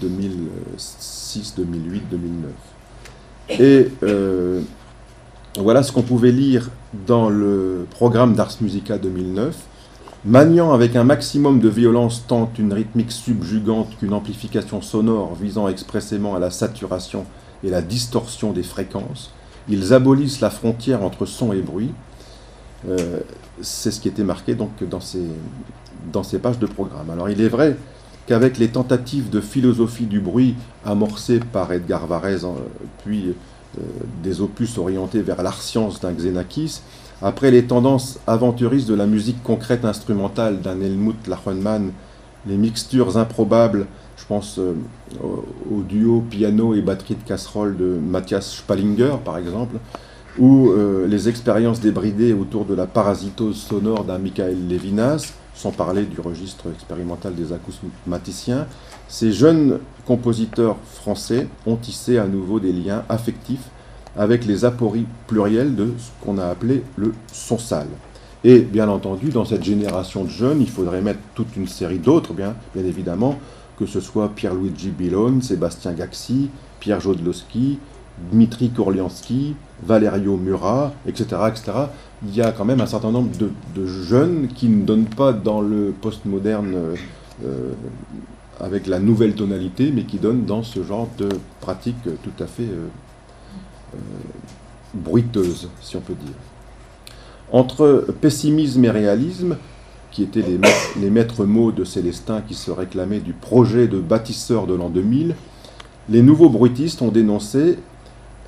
2006, 0.01 1.55
2008, 1.59 2.03
2009. 2.11 3.61
Et 3.61 3.91
euh, 4.03 4.63
voilà 5.59 5.83
ce 5.83 5.93
qu'on 5.93 6.03
pouvait 6.03 6.33
lire 6.33 6.71
dans 7.07 7.29
le 7.29 7.87
programme 7.91 8.35
d'Ars 8.35 8.57
Musica 8.63 8.97
2009. 8.97 9.55
Maniant 10.25 10.73
avec 10.73 10.97
un 10.97 11.05
maximum 11.05 11.61
de 11.61 11.69
violence 11.69 12.25
tant 12.27 12.51
une 12.59 12.73
rythmique 12.73 13.13
subjugante 13.13 13.91
qu'une 13.99 14.15
amplification 14.15 14.81
sonore 14.81 15.35
visant 15.35 15.69
expressément 15.69 16.35
à 16.35 16.39
la 16.39 16.51
saturation 16.51 17.27
et 17.63 17.69
la 17.69 17.83
distorsion 17.83 18.53
des 18.53 18.63
fréquences, 18.63 19.33
ils 19.69 19.93
abolissent 19.93 20.41
la 20.41 20.51
frontière 20.51 21.03
entre 21.03 21.27
son 21.27 21.53
et 21.53 21.61
bruit. 21.61 21.91
Euh, 22.89 23.21
c'est 23.63 23.91
ce 23.91 24.01
qui 24.01 24.09
était 24.09 24.25
marqué 24.25 24.55
donc 24.55 24.71
dans 24.85 25.01
ces, 25.01 26.39
pages 26.39 26.59
de 26.59 26.67
programme. 26.67 27.11
Alors 27.11 27.29
il 27.29 27.41
est 27.41 27.49
vrai 27.49 27.77
qu'avec 28.27 28.59
les 28.59 28.69
tentatives 28.69 29.31
de 29.31 29.41
philosophie 29.41 30.07
du 30.07 30.21
bruit 30.21 30.55
amorcées 30.85 31.41
par 31.41 31.73
Edgar 31.73 32.07
Varèse, 32.07 32.47
puis 33.05 33.35
euh, 33.79 33.83
des 34.23 34.41
opus 34.41 34.79
orientés 34.79 35.23
vers 35.23 35.43
l'art 35.43 35.61
science 35.61 36.01
d'un 36.01 36.13
Xenakis, 36.13 36.81
après 37.21 37.51
les 37.51 37.65
tendances 37.65 38.21
aventuristes 38.27 38.89
de 38.89 38.95
la 38.95 39.07
musique 39.07 39.43
concrète 39.43 39.85
instrumentale 39.85 40.61
d'un 40.61 40.81
Helmut 40.81 41.27
Lachenmann, 41.27 41.93
les 42.47 42.57
mixtures 42.57 43.17
improbables, 43.17 43.87
je 44.17 44.25
pense 44.27 44.59
euh, 44.59 44.75
au 45.23 45.83
duo 45.83 46.23
piano 46.29 46.75
et 46.75 46.81
batterie 46.81 47.15
de 47.15 47.27
casserole 47.27 47.77
de 47.77 47.99
Matthias 48.01 48.57
Spallinger 48.57 49.17
par 49.25 49.39
exemple, 49.39 49.77
ou 50.39 50.71
euh, 50.71 51.07
les 51.07 51.29
expériences 51.29 51.81
débridées 51.81 52.33
autour 52.33 52.65
de 52.65 52.75
la 52.75 52.87
parasitose 52.87 53.57
sonore 53.57 54.05
d'un 54.05 54.19
Michael 54.19 54.69
Levinas, 54.69 55.33
sans 55.55 55.73
parler 55.73 56.05
du 56.05 56.21
registre 56.21 56.67
expérimental 56.73 57.35
des 57.35 57.53
acousmaticiens, 57.53 58.67
ces 59.09 59.33
jeunes 59.33 59.79
compositeurs 60.07 60.77
français 60.95 61.49
ont 61.67 61.77
tissé 61.77 62.19
à 62.19 62.27
nouveau 62.27 62.61
des 62.61 62.73
liens 62.73 63.05
affectifs 63.09 63.71
avec 64.17 64.45
les 64.47 64.65
apories 64.65 65.07
plurielles 65.27 65.75
de 65.75 65.93
ce 65.99 66.25
qu'on 66.25 66.39
a 66.39 66.47
appelé 66.47 66.83
le 66.97 67.13
son 67.33 67.59
sale. 67.59 67.89
Et 68.45 68.61
bien 68.61 68.89
entendu, 68.89 69.31
dans 69.31 69.45
cette 69.45 69.65
génération 69.65 70.25
de 70.25 70.29
jeunes, 70.29 70.61
il 70.61 70.71
faudrait 70.71 71.03
mettre 71.03 71.21
toute 71.35 71.57
une 71.57 71.67
série 71.67 71.99
d'autres, 71.99 72.33
bien, 72.33 72.55
bien 72.75 72.85
évidemment, 72.85 73.39
que 73.79 73.87
ce 73.87 74.01
soit 74.01 74.29
Pierre-Luigi 74.29 74.91
Billon, 74.91 75.41
Sébastien 75.41 75.93
Gaxi, 75.93 76.51
Pierre 76.79 77.01
Jodlowski, 77.01 77.79
Dmitri 78.33 78.71
Korliansky, 78.71 79.55
Valerio 79.83 80.37
Murat, 80.37 80.93
etc., 81.07 81.27
etc., 81.49 81.73
il 82.27 82.35
y 82.35 82.43
a 82.43 82.51
quand 82.51 82.65
même 82.65 82.81
un 82.81 82.87
certain 82.87 83.13
nombre 83.13 83.31
de, 83.39 83.87
jeunes 83.87 84.49
qui 84.49 84.69
ne 84.69 84.85
donnent 84.85 85.07
pas 85.07 85.33
dans 85.33 85.61
le 85.61 85.95
postmoderne 86.01 86.75
euh, 87.45 87.73
avec 88.61 88.89
la 88.89 88.99
nouvelle 88.99 89.35
tonalité, 89.35 89.93
mais 89.95 90.03
qui 90.03 90.19
donnent 90.19 90.45
dans 90.45 90.65
ce 90.65 90.83
genre 90.83 91.09
de 91.17 91.29
pratique 91.61 92.03
tout 92.03 92.43
à 92.43 92.47
fait 92.47 92.65
euh, 92.65 92.89
euh, 93.95 93.99
bruiteuse, 94.95 95.69
si 95.81 95.97
on 95.97 96.01
peut 96.01 96.15
dire. 96.15 96.35
Entre 97.53 98.07
pessimisme 98.21 98.85
et 98.85 98.91
réalisme, 98.91 99.57
qui 100.11 100.25
étaient 100.25 100.43
les, 100.43 100.59
les 101.01 101.11
maîtres 101.11 101.45
mots 101.45 101.71
de 101.71 101.85
Célestin 101.85 102.41
qui 102.41 102.55
se 102.55 102.71
réclamaient 102.71 103.21
du 103.21 103.33
projet 103.33 103.87
de 103.87 104.01
bâtisseur 104.01 104.67
de 104.67 104.75
l'an 104.75 104.89
2000, 104.89 105.37
les 106.09 106.23
nouveaux 106.23 106.49
bruitistes 106.49 107.03
ont 107.03 107.11
dénoncé 107.11 107.79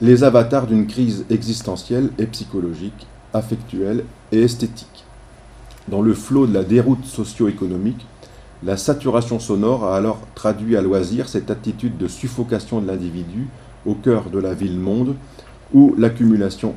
les 0.03 0.25
avatars 0.25 0.67
d'une 0.67 0.87
crise 0.87 1.27
existentielle 1.29 2.11
et 2.19 2.27
psychologique, 2.27 3.07
affectuelle 3.35 4.05
et 4.33 4.41
esthétique. 4.41 5.05
Dans 5.89 6.01
le 6.01 6.15
flot 6.15 6.47
de 6.47 6.55
la 6.55 6.65
déroute 6.65 7.05
socio-économique, 7.05 8.07
la 8.63 8.77
saturation 8.77 9.39
sonore 9.39 9.85
a 9.85 9.97
alors 9.97 10.21
traduit 10.35 10.77
à 10.77 10.83
loisir 10.83 11.29
cette 11.29 11.51
attitude 11.51 11.99
de 11.99 12.09
suffocation 12.09 12.81
de 12.81 12.87
l'individu 12.87 13.49
au 13.85 13.95
cœur 13.95 14.31
de 14.31 14.39
la 14.39 14.55
ville-monde, 14.55 15.17
où 15.73 15.95
l'accumulation 15.99 16.75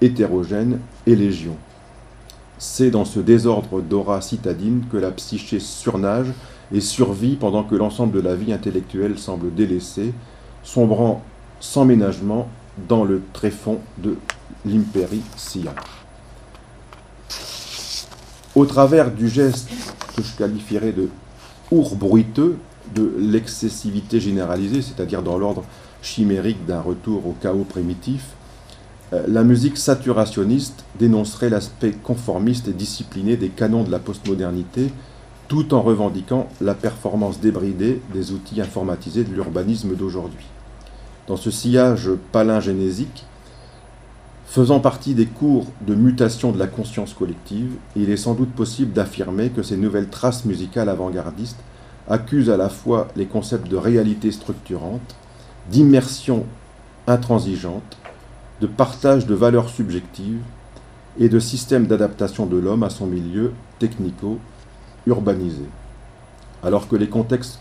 hétérogène 0.00 0.78
est 1.06 1.14
légion. 1.14 1.56
C'est 2.58 2.90
dans 2.90 3.04
ce 3.04 3.20
désordre 3.20 3.80
d'aura 3.80 4.20
citadine 4.20 4.84
que 4.90 4.96
la 4.96 5.10
psyché 5.10 5.58
surnage 5.58 6.32
et 6.72 6.80
survit 6.80 7.36
pendant 7.36 7.64
que 7.64 7.74
l'ensemble 7.74 8.12
de 8.12 8.20
la 8.20 8.36
vie 8.36 8.52
intellectuelle 8.52 9.18
semble 9.18 9.52
délaissée, 9.54 10.14
sombrant 10.62 11.22
sans 11.64 11.86
ménagement 11.86 12.48
dans 12.88 13.04
le 13.04 13.22
tréfonds 13.32 13.80
de 13.98 14.16
l'impéricia. 14.66 15.74
Au 18.54 18.66
travers 18.66 19.10
du 19.10 19.28
geste 19.28 19.70
que 20.14 20.22
je 20.22 20.36
qualifierais 20.36 20.92
de 20.92 21.08
our 21.72 21.96
bruiteux, 21.96 22.58
de 22.94 23.14
l'excessivité 23.18 24.20
généralisée, 24.20 24.82
c'est-à-dire 24.82 25.22
dans 25.22 25.38
l'ordre 25.38 25.64
chimérique 26.02 26.66
d'un 26.66 26.82
retour 26.82 27.26
au 27.26 27.34
chaos 27.40 27.64
primitif, 27.64 28.34
euh, 29.14 29.24
la 29.26 29.42
musique 29.42 29.78
saturationniste 29.78 30.84
dénoncerait 30.98 31.48
l'aspect 31.48 31.92
conformiste 31.92 32.68
et 32.68 32.72
discipliné 32.72 33.38
des 33.38 33.48
canons 33.48 33.84
de 33.84 33.90
la 33.90 33.98
postmodernité, 33.98 34.92
tout 35.48 35.72
en 35.72 35.80
revendiquant 35.80 36.46
la 36.60 36.74
performance 36.74 37.40
débridée 37.40 38.02
des 38.12 38.32
outils 38.32 38.60
informatisés 38.60 39.24
de 39.24 39.32
l'urbanisme 39.32 39.96
d'aujourd'hui. 39.96 40.46
Dans 41.26 41.36
ce 41.36 41.50
sillage 41.50 42.10
palingénésique, 42.32 43.24
faisant 44.46 44.78
partie 44.78 45.14
des 45.14 45.24
cours 45.24 45.66
de 45.86 45.94
mutation 45.94 46.52
de 46.52 46.58
la 46.58 46.66
conscience 46.66 47.14
collective, 47.14 47.72
il 47.96 48.10
est 48.10 48.18
sans 48.18 48.34
doute 48.34 48.52
possible 48.52 48.92
d'affirmer 48.92 49.48
que 49.48 49.62
ces 49.62 49.78
nouvelles 49.78 50.10
traces 50.10 50.44
musicales 50.44 50.90
avant-gardistes 50.90 51.60
accusent 52.10 52.50
à 52.50 52.58
la 52.58 52.68
fois 52.68 53.08
les 53.16 53.24
concepts 53.24 53.68
de 53.68 53.76
réalité 53.76 54.30
structurante, 54.32 55.16
d'immersion 55.70 56.44
intransigeante, 57.06 57.96
de 58.60 58.66
partage 58.66 59.26
de 59.26 59.34
valeurs 59.34 59.70
subjectives 59.70 60.42
et 61.18 61.30
de 61.30 61.38
système 61.38 61.86
d'adaptation 61.86 62.44
de 62.44 62.58
l'homme 62.58 62.82
à 62.82 62.90
son 62.90 63.06
milieu 63.06 63.52
technico-urbanisé. 63.78 65.64
Alors 66.62 66.86
que 66.86 66.96
les 66.96 67.08
contextes 67.08 67.60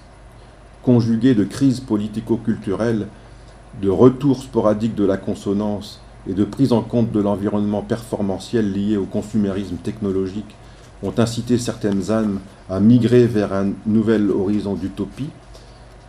conjugués 0.84 1.34
de 1.34 1.46
crises 1.46 1.80
politico-culturelles, 1.80 3.08
de 3.82 3.90
retour 3.90 4.42
sporadique 4.42 4.96
de 4.96 5.06
la 5.06 5.18
consonance 5.18 6.02
et 6.30 6.34
de 6.34 6.44
prise 6.44 6.72
en 6.74 6.82
compte 6.82 7.12
de 7.12 7.20
l'environnement 7.20 7.82
performantiel 7.82 8.72
lié 8.72 8.98
au 8.98 9.06
consumérisme 9.06 9.78
technologique 9.78 10.56
ont 11.02 11.14
incité 11.18 11.58
certaines 11.58 12.12
âmes 12.12 12.40
à 12.70 12.80
migrer 12.80 13.26
vers 13.26 13.54
un 13.54 13.72
nouvel 13.86 14.32
horizon 14.32 14.74
d'utopie, 14.74 15.30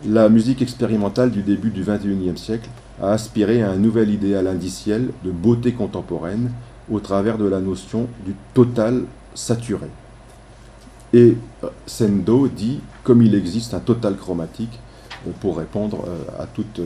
la 0.07 0.29
musique 0.29 0.61
expérimentale 0.61 1.31
du 1.31 1.43
début 1.43 1.71
du 1.71 1.83
XXIe 1.83 2.37
siècle 2.37 2.69
a 3.01 3.13
aspiré 3.13 3.63
à 3.63 3.71
un 3.71 3.77
nouvel 3.77 4.11
idéal 4.11 4.47
indiciel 4.47 5.11
de 5.25 5.31
beauté 5.31 5.73
contemporaine 5.73 6.51
au 6.91 7.01
travers 7.01 7.39
de 7.39 7.47
la 7.47 7.61
notion 7.61 8.07
du 8.27 8.35
total 8.53 9.05
saturé. 9.35 9.87
Et 11.13 11.37
euh, 11.63 11.69
Sendo 11.87 12.49
dit, 12.49 12.81
comme 13.03 13.23
il 13.23 13.35
existe 13.35 13.73
un 13.73 13.81
total 13.81 14.17
chromatique, 14.17 14.79
euh, 15.27 15.31
pour 15.41 15.57
répondre 15.57 16.05
euh, 16.07 16.43
à 16.43 16.47
toute, 16.47 16.81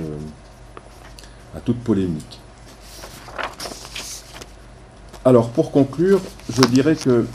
à 1.58 1.60
toute 1.60 1.78
polémique. 1.78 2.38
Alors 5.24 5.50
pour 5.50 5.72
conclure, 5.72 6.20
je 6.48 6.62
dirais 6.62 6.94
que 6.94 7.26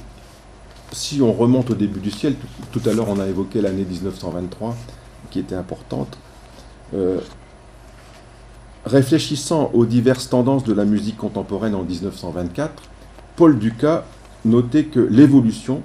si 0.94 1.22
on 1.22 1.34
remonte 1.34 1.72
au 1.72 1.76
début 1.76 2.00
du 2.00 2.10
ciel, 2.10 2.36
tout, 2.72 2.82
à 2.86 2.94
l'heure 2.94 3.10
on 3.10 3.20
a 3.20 3.28
évoqué 3.28 3.60
l'année 3.60 3.84
1923 3.84 4.76
qui 5.30 5.40
était 5.40 5.56
importante, 5.56 6.18
euh, 6.94 7.20
réfléchissant 8.86 9.72
aux 9.74 9.86
diverses 9.86 10.30
tendances 10.30 10.64
de 10.64 10.74
la 10.74 10.86
musique 10.86 11.18
contemporaine 11.18 11.76
en 11.76 11.84
1924, 11.84 12.84
Paul 13.36 13.60
Ducas 13.60 14.06
notait 14.46 14.86
que 14.86 15.02
l'évolution, 15.02 15.82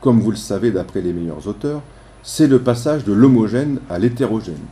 comme 0.00 0.20
vous 0.20 0.30
le 0.30 0.36
savez 0.36 0.70
d'après 0.70 1.00
les 1.00 1.12
meilleurs 1.12 1.48
auteurs, 1.48 1.82
c'est 2.22 2.46
le 2.46 2.60
passage 2.60 3.04
de 3.04 3.12
l'homogène 3.12 3.80
à 3.88 3.98
l'hétérogène. 3.98 4.64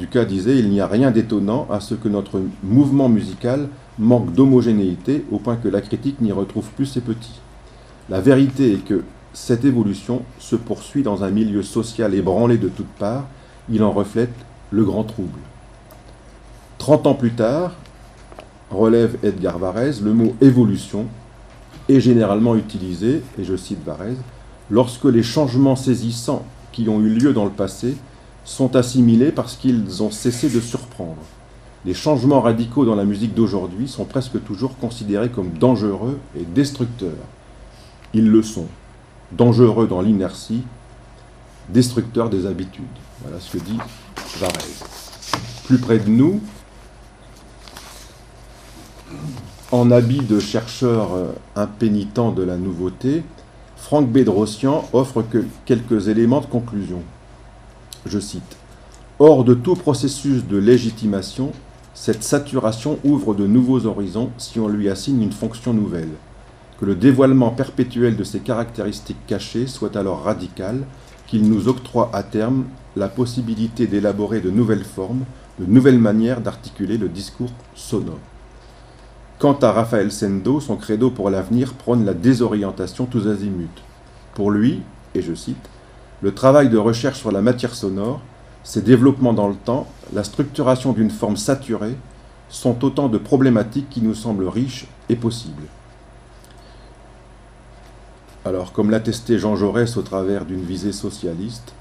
Ducas 0.00 0.24
disait 0.24 0.58
Il 0.58 0.70
n'y 0.70 0.80
a 0.80 0.86
rien 0.86 1.10
d'étonnant 1.10 1.68
à 1.70 1.78
ce 1.78 1.94
que 1.94 2.08
notre 2.08 2.40
mouvement 2.64 3.10
musical 3.10 3.68
manque 3.98 4.32
d'homogénéité 4.32 5.26
au 5.30 5.38
point 5.38 5.56
que 5.56 5.68
la 5.68 5.82
critique 5.82 6.22
n'y 6.22 6.32
retrouve 6.32 6.70
plus 6.70 6.86
ses 6.86 7.02
petits. 7.02 7.38
La 8.08 8.22
vérité 8.22 8.72
est 8.72 8.84
que 8.84 9.04
cette 9.34 9.66
évolution 9.66 10.22
se 10.38 10.56
poursuit 10.56 11.02
dans 11.02 11.22
un 11.22 11.30
milieu 11.30 11.62
social 11.62 12.14
ébranlé 12.14 12.56
de 12.56 12.68
toutes 12.68 12.86
parts, 12.98 13.26
il 13.68 13.82
en 13.82 13.92
reflète 13.92 14.32
le 14.70 14.84
grand 14.84 15.04
trouble. 15.04 15.38
Trente 16.78 17.06
ans 17.06 17.14
plus 17.14 17.32
tard, 17.32 17.74
relève 18.70 19.18
Edgar 19.22 19.58
Varèse, 19.58 20.02
le 20.02 20.14
mot 20.14 20.34
évolution 20.40 21.04
est 21.90 22.00
généralement 22.00 22.56
utilisé, 22.56 23.22
et 23.38 23.44
je 23.44 23.54
cite 23.54 23.84
Varèse, 23.84 24.18
lorsque 24.70 25.04
les 25.04 25.22
changements 25.22 25.76
saisissants 25.76 26.46
qui 26.72 26.88
ont 26.88 27.00
eu 27.00 27.10
lieu 27.10 27.34
dans 27.34 27.44
le 27.44 27.50
passé 27.50 27.96
sont 28.44 28.76
assimilés 28.76 29.32
parce 29.32 29.56
qu'ils 29.56 30.02
ont 30.02 30.10
cessé 30.10 30.48
de 30.48 30.60
surprendre 30.60 31.22
les 31.84 31.94
changements 31.94 32.40
radicaux 32.40 32.84
dans 32.84 32.94
la 32.94 33.04
musique 33.04 33.34
d'aujourd'hui 33.34 33.88
sont 33.88 34.04
presque 34.04 34.42
toujours 34.44 34.76
considérés 34.76 35.30
comme 35.30 35.50
dangereux 35.50 36.18
et 36.38 36.44
destructeurs. 36.44 37.10
Ils 38.12 38.28
le 38.28 38.42
sont. 38.42 38.66
Dangereux 39.32 39.86
dans 39.86 40.02
l'inertie, 40.02 40.62
destructeurs 41.70 42.28
des 42.28 42.46
habitudes. 42.46 42.84
Voilà 43.22 43.40
ce 43.40 43.56
que 43.56 43.62
dit 43.62 43.78
Varese. 44.38 44.82
Plus 45.64 45.78
près 45.78 45.98
de 45.98 46.10
nous, 46.10 46.40
en 49.72 49.90
habit 49.90 50.20
de 50.20 50.40
chercheur 50.40 51.14
euh, 51.14 51.32
impénitent 51.54 52.34
de 52.34 52.42
la 52.42 52.56
nouveauté, 52.56 53.22
Franck 53.76 54.10
Bédrossian 54.10 54.84
offre 54.92 55.22
que 55.22 55.46
quelques 55.64 56.08
éléments 56.08 56.40
de 56.40 56.46
conclusion. 56.46 57.02
Je 58.06 58.18
cite 58.18 58.56
Hors 59.18 59.44
de 59.44 59.52
tout 59.52 59.74
processus 59.74 60.46
de 60.46 60.56
légitimation, 60.56 61.52
cette 61.92 62.22
saturation 62.22 62.98
ouvre 63.04 63.34
de 63.34 63.46
nouveaux 63.46 63.84
horizons 63.84 64.30
si 64.38 64.58
on 64.58 64.68
lui 64.68 64.88
assigne 64.88 65.22
une 65.22 65.32
fonction 65.32 65.74
nouvelle. 65.74 66.12
Que 66.80 66.86
le 66.86 66.94
dévoilement 66.94 67.50
perpétuel 67.50 68.16
de 68.16 68.24
ses 68.24 68.40
caractéristiques 68.40 69.26
cachées 69.26 69.66
soit 69.66 69.96
alors 69.96 70.22
radical, 70.22 70.86
qu'il 71.26 71.48
nous 71.48 71.68
octroie 71.68 72.10
à 72.14 72.22
terme 72.22 72.64
la 72.96 73.08
possibilité 73.08 73.86
d'élaborer 73.86 74.40
de 74.40 74.50
nouvelles 74.50 74.84
formes, 74.84 75.24
de 75.58 75.66
nouvelles 75.66 75.98
manières 75.98 76.40
d'articuler 76.40 76.96
le 76.96 77.10
discours 77.10 77.52
sonore. 77.74 78.18
Quant 79.38 79.58
à 79.60 79.72
Raphaël 79.72 80.10
Sendo, 80.10 80.60
son 80.60 80.76
credo 80.76 81.10
pour 81.10 81.28
l'avenir 81.28 81.74
prône 81.74 82.06
la 82.06 82.14
désorientation 82.14 83.04
tous 83.04 83.28
azimuts. 83.28 83.68
Pour 84.34 84.50
lui, 84.50 84.80
et 85.14 85.20
je 85.20 85.34
cite, 85.34 85.68
le 86.22 86.34
travail 86.34 86.68
de 86.68 86.78
recherche 86.78 87.18
sur 87.18 87.32
la 87.32 87.40
matière 87.40 87.74
sonore, 87.74 88.20
ces 88.62 88.82
développements 88.82 89.32
dans 89.32 89.48
le 89.48 89.54
temps, 89.54 89.86
la 90.12 90.24
structuration 90.24 90.92
d'une 90.92 91.10
forme 91.10 91.36
saturée, 91.36 91.96
sont 92.48 92.84
autant 92.84 93.08
de 93.08 93.18
problématiques 93.18 93.88
qui 93.88 94.02
nous 94.02 94.14
semblent 94.14 94.48
riches 94.48 94.86
et 95.08 95.16
possibles. 95.16 95.66
Alors, 98.44 98.72
comme 98.72 98.90
l'attestait 98.90 99.38
Jean 99.38 99.54
Jaurès 99.54 99.96
au 99.96 100.02
travers 100.02 100.44
d'une 100.44 100.62
visée 100.62 100.92
socialiste, 100.92 101.74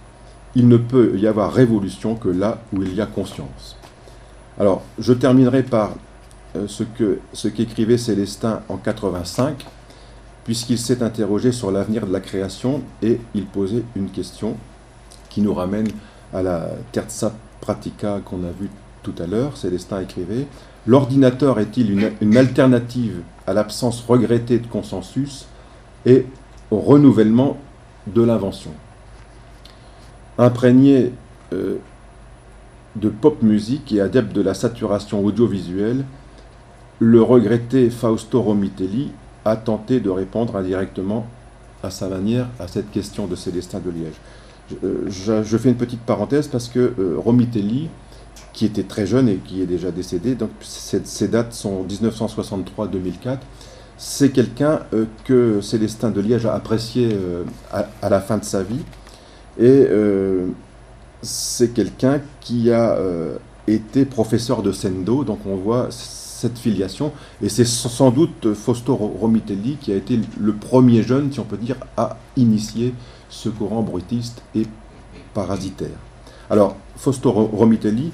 il 0.56 0.68
ne 0.68 0.78
peut 0.78 1.18
y 1.18 1.28
avoir 1.28 1.54
révolution 1.54 2.16
que 2.16 2.30
là 2.30 2.60
où 2.74 2.84
il 2.84 2.94
y 2.94 3.02
a 3.02 3.06
conscience. 3.06 3.78
Alors, 4.60 4.84
je 5.00 5.14
terminerai 5.14 5.64
par 5.64 5.92
euh, 6.56 6.68
ce 6.68 7.48
qu'écrivait 7.48 7.98
Célestin 7.98 8.62
en 8.68 8.78
85, 8.78 9.66
puisqu'il 10.50 10.80
s'est 10.80 11.04
interrogé 11.04 11.52
sur 11.52 11.70
l'avenir 11.70 12.08
de 12.08 12.12
la 12.12 12.22
création 12.22 12.82
et 13.04 13.22
il 13.36 13.46
posait 13.46 13.84
une 13.96 14.10
question 14.10 14.58
qui 15.30 15.42
nous 15.42 15.54
ramène 15.54 15.88
à 16.34 16.42
la 16.42 16.70
terza 16.92 17.36
pratica 17.62 18.20
qu'on 18.26 18.44
a 18.44 18.52
vue 18.60 18.72
tout 19.04 19.14
à 19.20 19.28
l'heure, 19.28 19.58
Célestin 19.58 20.02
écrivait 20.02 20.48
L'ordinateur 20.88 21.60
est-il 21.60 21.92
une, 22.20 22.36
alternative 22.36 23.22
à 23.46 23.54
l'absence 23.54 24.04
regrettée 24.08 24.58
de 24.58 24.66
consensus 24.66 25.46
et 26.08 26.26
au 26.72 26.80
renouvellement 26.80 27.56
de 28.08 28.24
l'invention? 28.24 28.72
Imprégné 30.40 31.14
euh, 31.54 31.76
de 32.96 33.10
pop 33.10 33.44
musique 33.44 33.92
et 33.92 34.02
adepte 34.02 34.34
de 34.34 34.42
la 34.42 34.56
saturation 34.56 35.24
audiovisuelle, 35.24 36.06
le 36.98 37.22
regretté 37.22 37.92
Fausto 37.92 38.42
Romitelli 38.42 39.12
a 39.46 39.56
tenté 39.56 40.00
de 40.00 40.10
répondre 40.10 40.56
indirectement 40.56 41.26
à 41.84 41.90
sa 41.90 42.08
manière 42.10 42.48
à 42.60 42.68
cette 42.68 42.92
question 42.92 43.28
de 43.28 43.36
Célestin 43.36 43.80
de 43.80 43.90
Liège. 43.90 44.16
Je, 45.08 45.58
fais 45.58 45.70
une 45.70 45.78
petite 45.78 46.02
parenthèse 46.02 46.48
parce 46.48 46.68
que 46.68 46.94
Romitelli, 47.18 47.90
qui 48.54 48.66
était 48.66 48.84
très 48.84 49.08
jeune 49.08 49.28
et 49.28 49.38
qui 49.38 49.62
est 49.62 49.66
déjà 49.66 49.92
décédé, 49.92 50.36
donc 50.36 50.52
ces, 50.62 51.28
dates 51.28 51.54
sont 51.54 51.86
1963-2004, 51.86 53.38
c'est 53.98 54.30
quelqu'un 54.30 54.82
que 55.26 55.62
Célestin 55.62 56.12
de 56.12 56.22
Liège 56.22 56.46
a 56.46 56.54
apprécié 56.54 57.18
à, 57.72 58.10
la 58.10 58.20
fin 58.20 58.38
de 58.38 58.44
sa 58.44 58.62
vie. 58.62 58.84
Et 59.58 59.88
c'est 61.22 61.74
quelqu'un 61.74 62.22
qui 62.42 62.72
a 62.72 62.94
euh, 62.94 63.38
été 63.68 64.06
professeur 64.06 64.62
de 64.62 64.72
Sendo, 64.72 65.24
donc 65.24 65.40
on 65.46 65.56
voit 65.56 65.90
cette 66.40 66.58
filiation, 66.58 67.12
et 67.42 67.50
c'est 67.50 67.66
sans 67.66 68.12
doute 68.12 68.54
Fausto 68.54 68.96
Romitelli 68.96 69.78
qui 69.80 69.92
a 69.92 69.96
été 69.96 70.20
le 70.40 70.54
premier 70.54 71.04
jeune, 71.04 71.32
si 71.32 71.40
on 71.40 71.44
peut 71.44 71.58
dire, 71.58 71.76
à 71.98 72.18
initier 72.38 72.94
ce 73.30 73.50
courant 73.50 73.82
bruitiste 73.82 74.42
et 74.56 74.66
parasitaire. 75.34 75.98
Alors, 76.50 76.76
Fausto 76.96 77.32
Romitelli 77.32 78.12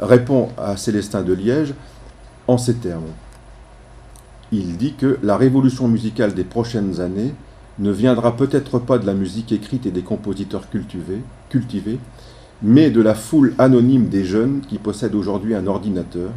répond 0.00 0.48
à 0.56 0.76
Célestin 0.76 1.22
de 1.22 1.32
Liège 1.32 1.74
en 2.46 2.58
ces 2.58 2.74
termes. 2.74 3.12
Il 4.52 4.76
dit 4.76 4.94
que 4.94 5.18
la 5.22 5.36
révolution 5.36 5.88
musicale 5.88 6.34
des 6.34 6.44
prochaines 6.44 7.00
années 7.00 7.34
ne 7.80 7.90
viendra 7.90 8.36
peut-être 8.36 8.78
pas 8.78 8.98
de 8.98 9.06
la 9.06 9.14
musique 9.14 9.50
écrite 9.50 9.84
et 9.86 9.90
des 9.90 10.02
compositeurs 10.02 10.70
cultivés, 10.70 11.22
cultivés 11.48 11.98
mais 12.62 12.90
de 12.90 13.02
la 13.02 13.14
foule 13.14 13.54
anonyme 13.58 14.08
des 14.08 14.24
jeunes 14.24 14.60
qui 14.66 14.78
possèdent 14.78 15.14
aujourd'hui 15.14 15.54
un 15.54 15.66
ordinateur, 15.66 16.30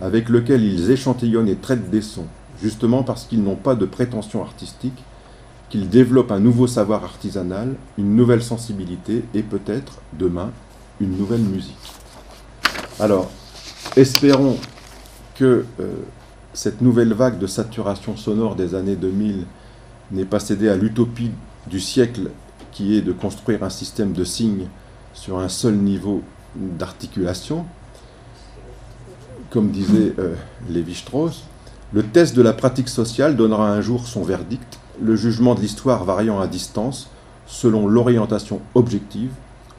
avec 0.00 0.28
lequel 0.28 0.64
ils 0.64 0.90
échantillonnent 0.90 1.48
et 1.48 1.56
traitent 1.56 1.90
des 1.90 2.02
sons, 2.02 2.26
justement 2.62 3.02
parce 3.02 3.24
qu'ils 3.24 3.42
n'ont 3.42 3.56
pas 3.56 3.74
de 3.74 3.86
prétention 3.86 4.42
artistique, 4.42 5.04
qu'ils 5.68 5.88
développent 5.88 6.32
un 6.32 6.40
nouveau 6.40 6.66
savoir 6.66 7.04
artisanal, 7.04 7.74
une 7.96 8.16
nouvelle 8.16 8.42
sensibilité 8.42 9.24
et 9.34 9.42
peut-être, 9.42 10.00
demain, 10.18 10.50
une 11.00 11.16
nouvelle 11.16 11.40
musique. 11.40 11.76
Alors, 12.98 13.30
espérons 13.96 14.58
que 15.36 15.64
euh, 15.80 15.92
cette 16.52 16.80
nouvelle 16.80 17.14
vague 17.14 17.38
de 17.38 17.46
saturation 17.46 18.16
sonore 18.16 18.56
des 18.56 18.74
années 18.74 18.96
2000 18.96 19.46
n'ait 20.12 20.24
pas 20.24 20.40
cédé 20.40 20.68
à 20.68 20.76
l'utopie 20.76 21.30
du 21.68 21.80
siècle 21.80 22.30
qui 22.72 22.96
est 22.96 23.00
de 23.00 23.12
construire 23.12 23.62
un 23.62 23.70
système 23.70 24.12
de 24.12 24.24
signes 24.24 24.66
sur 25.14 25.38
un 25.38 25.48
seul 25.48 25.74
niveau 25.74 26.22
d'articulation, 26.56 27.64
comme 29.50 29.70
disait 29.70 30.14
euh, 30.18 30.34
Lévi-Strauss, 30.68 31.44
le 31.92 32.04
test 32.04 32.36
de 32.36 32.42
la 32.42 32.52
pratique 32.52 32.88
sociale 32.88 33.36
donnera 33.36 33.70
un 33.70 33.80
jour 33.80 34.06
son 34.06 34.22
verdict, 34.22 34.78
le 35.02 35.16
jugement 35.16 35.54
de 35.54 35.60
l'histoire 35.60 36.04
variant 36.04 36.40
à 36.40 36.46
distance 36.46 37.10
selon 37.46 37.88
l'orientation 37.88 38.60
objective 38.74 39.32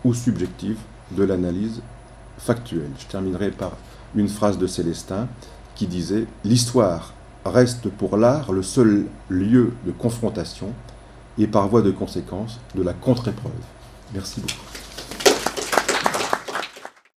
ou 0.04 0.14
subjective 0.14 0.78
de 1.12 1.24
l'analyse 1.24 1.82
factuelle. 2.38 2.90
Je 3.00 3.06
terminerai 3.06 3.52
par 3.52 3.72
une 4.16 4.28
phrase 4.28 4.58
de 4.58 4.68
Célestin 4.68 5.28
qui 5.76 5.88
disait 5.88 6.26
L'histoire 6.44 7.14
reste 7.46 7.90
pour 7.90 8.18
l'art 8.18 8.52
le 8.52 8.64
seul 8.64 9.06
lieu 9.30 9.72
de 9.86 9.92
confrontation 9.92 10.74
et 11.38 11.48
par 11.48 11.68
voie 11.70 11.82
de 11.82 11.92
conséquence 11.92 12.60
de 12.76 12.84
la 12.84 12.94
contre-épreuve. 12.94 13.52
Merci 14.14 14.42
beaucoup. 14.42 14.71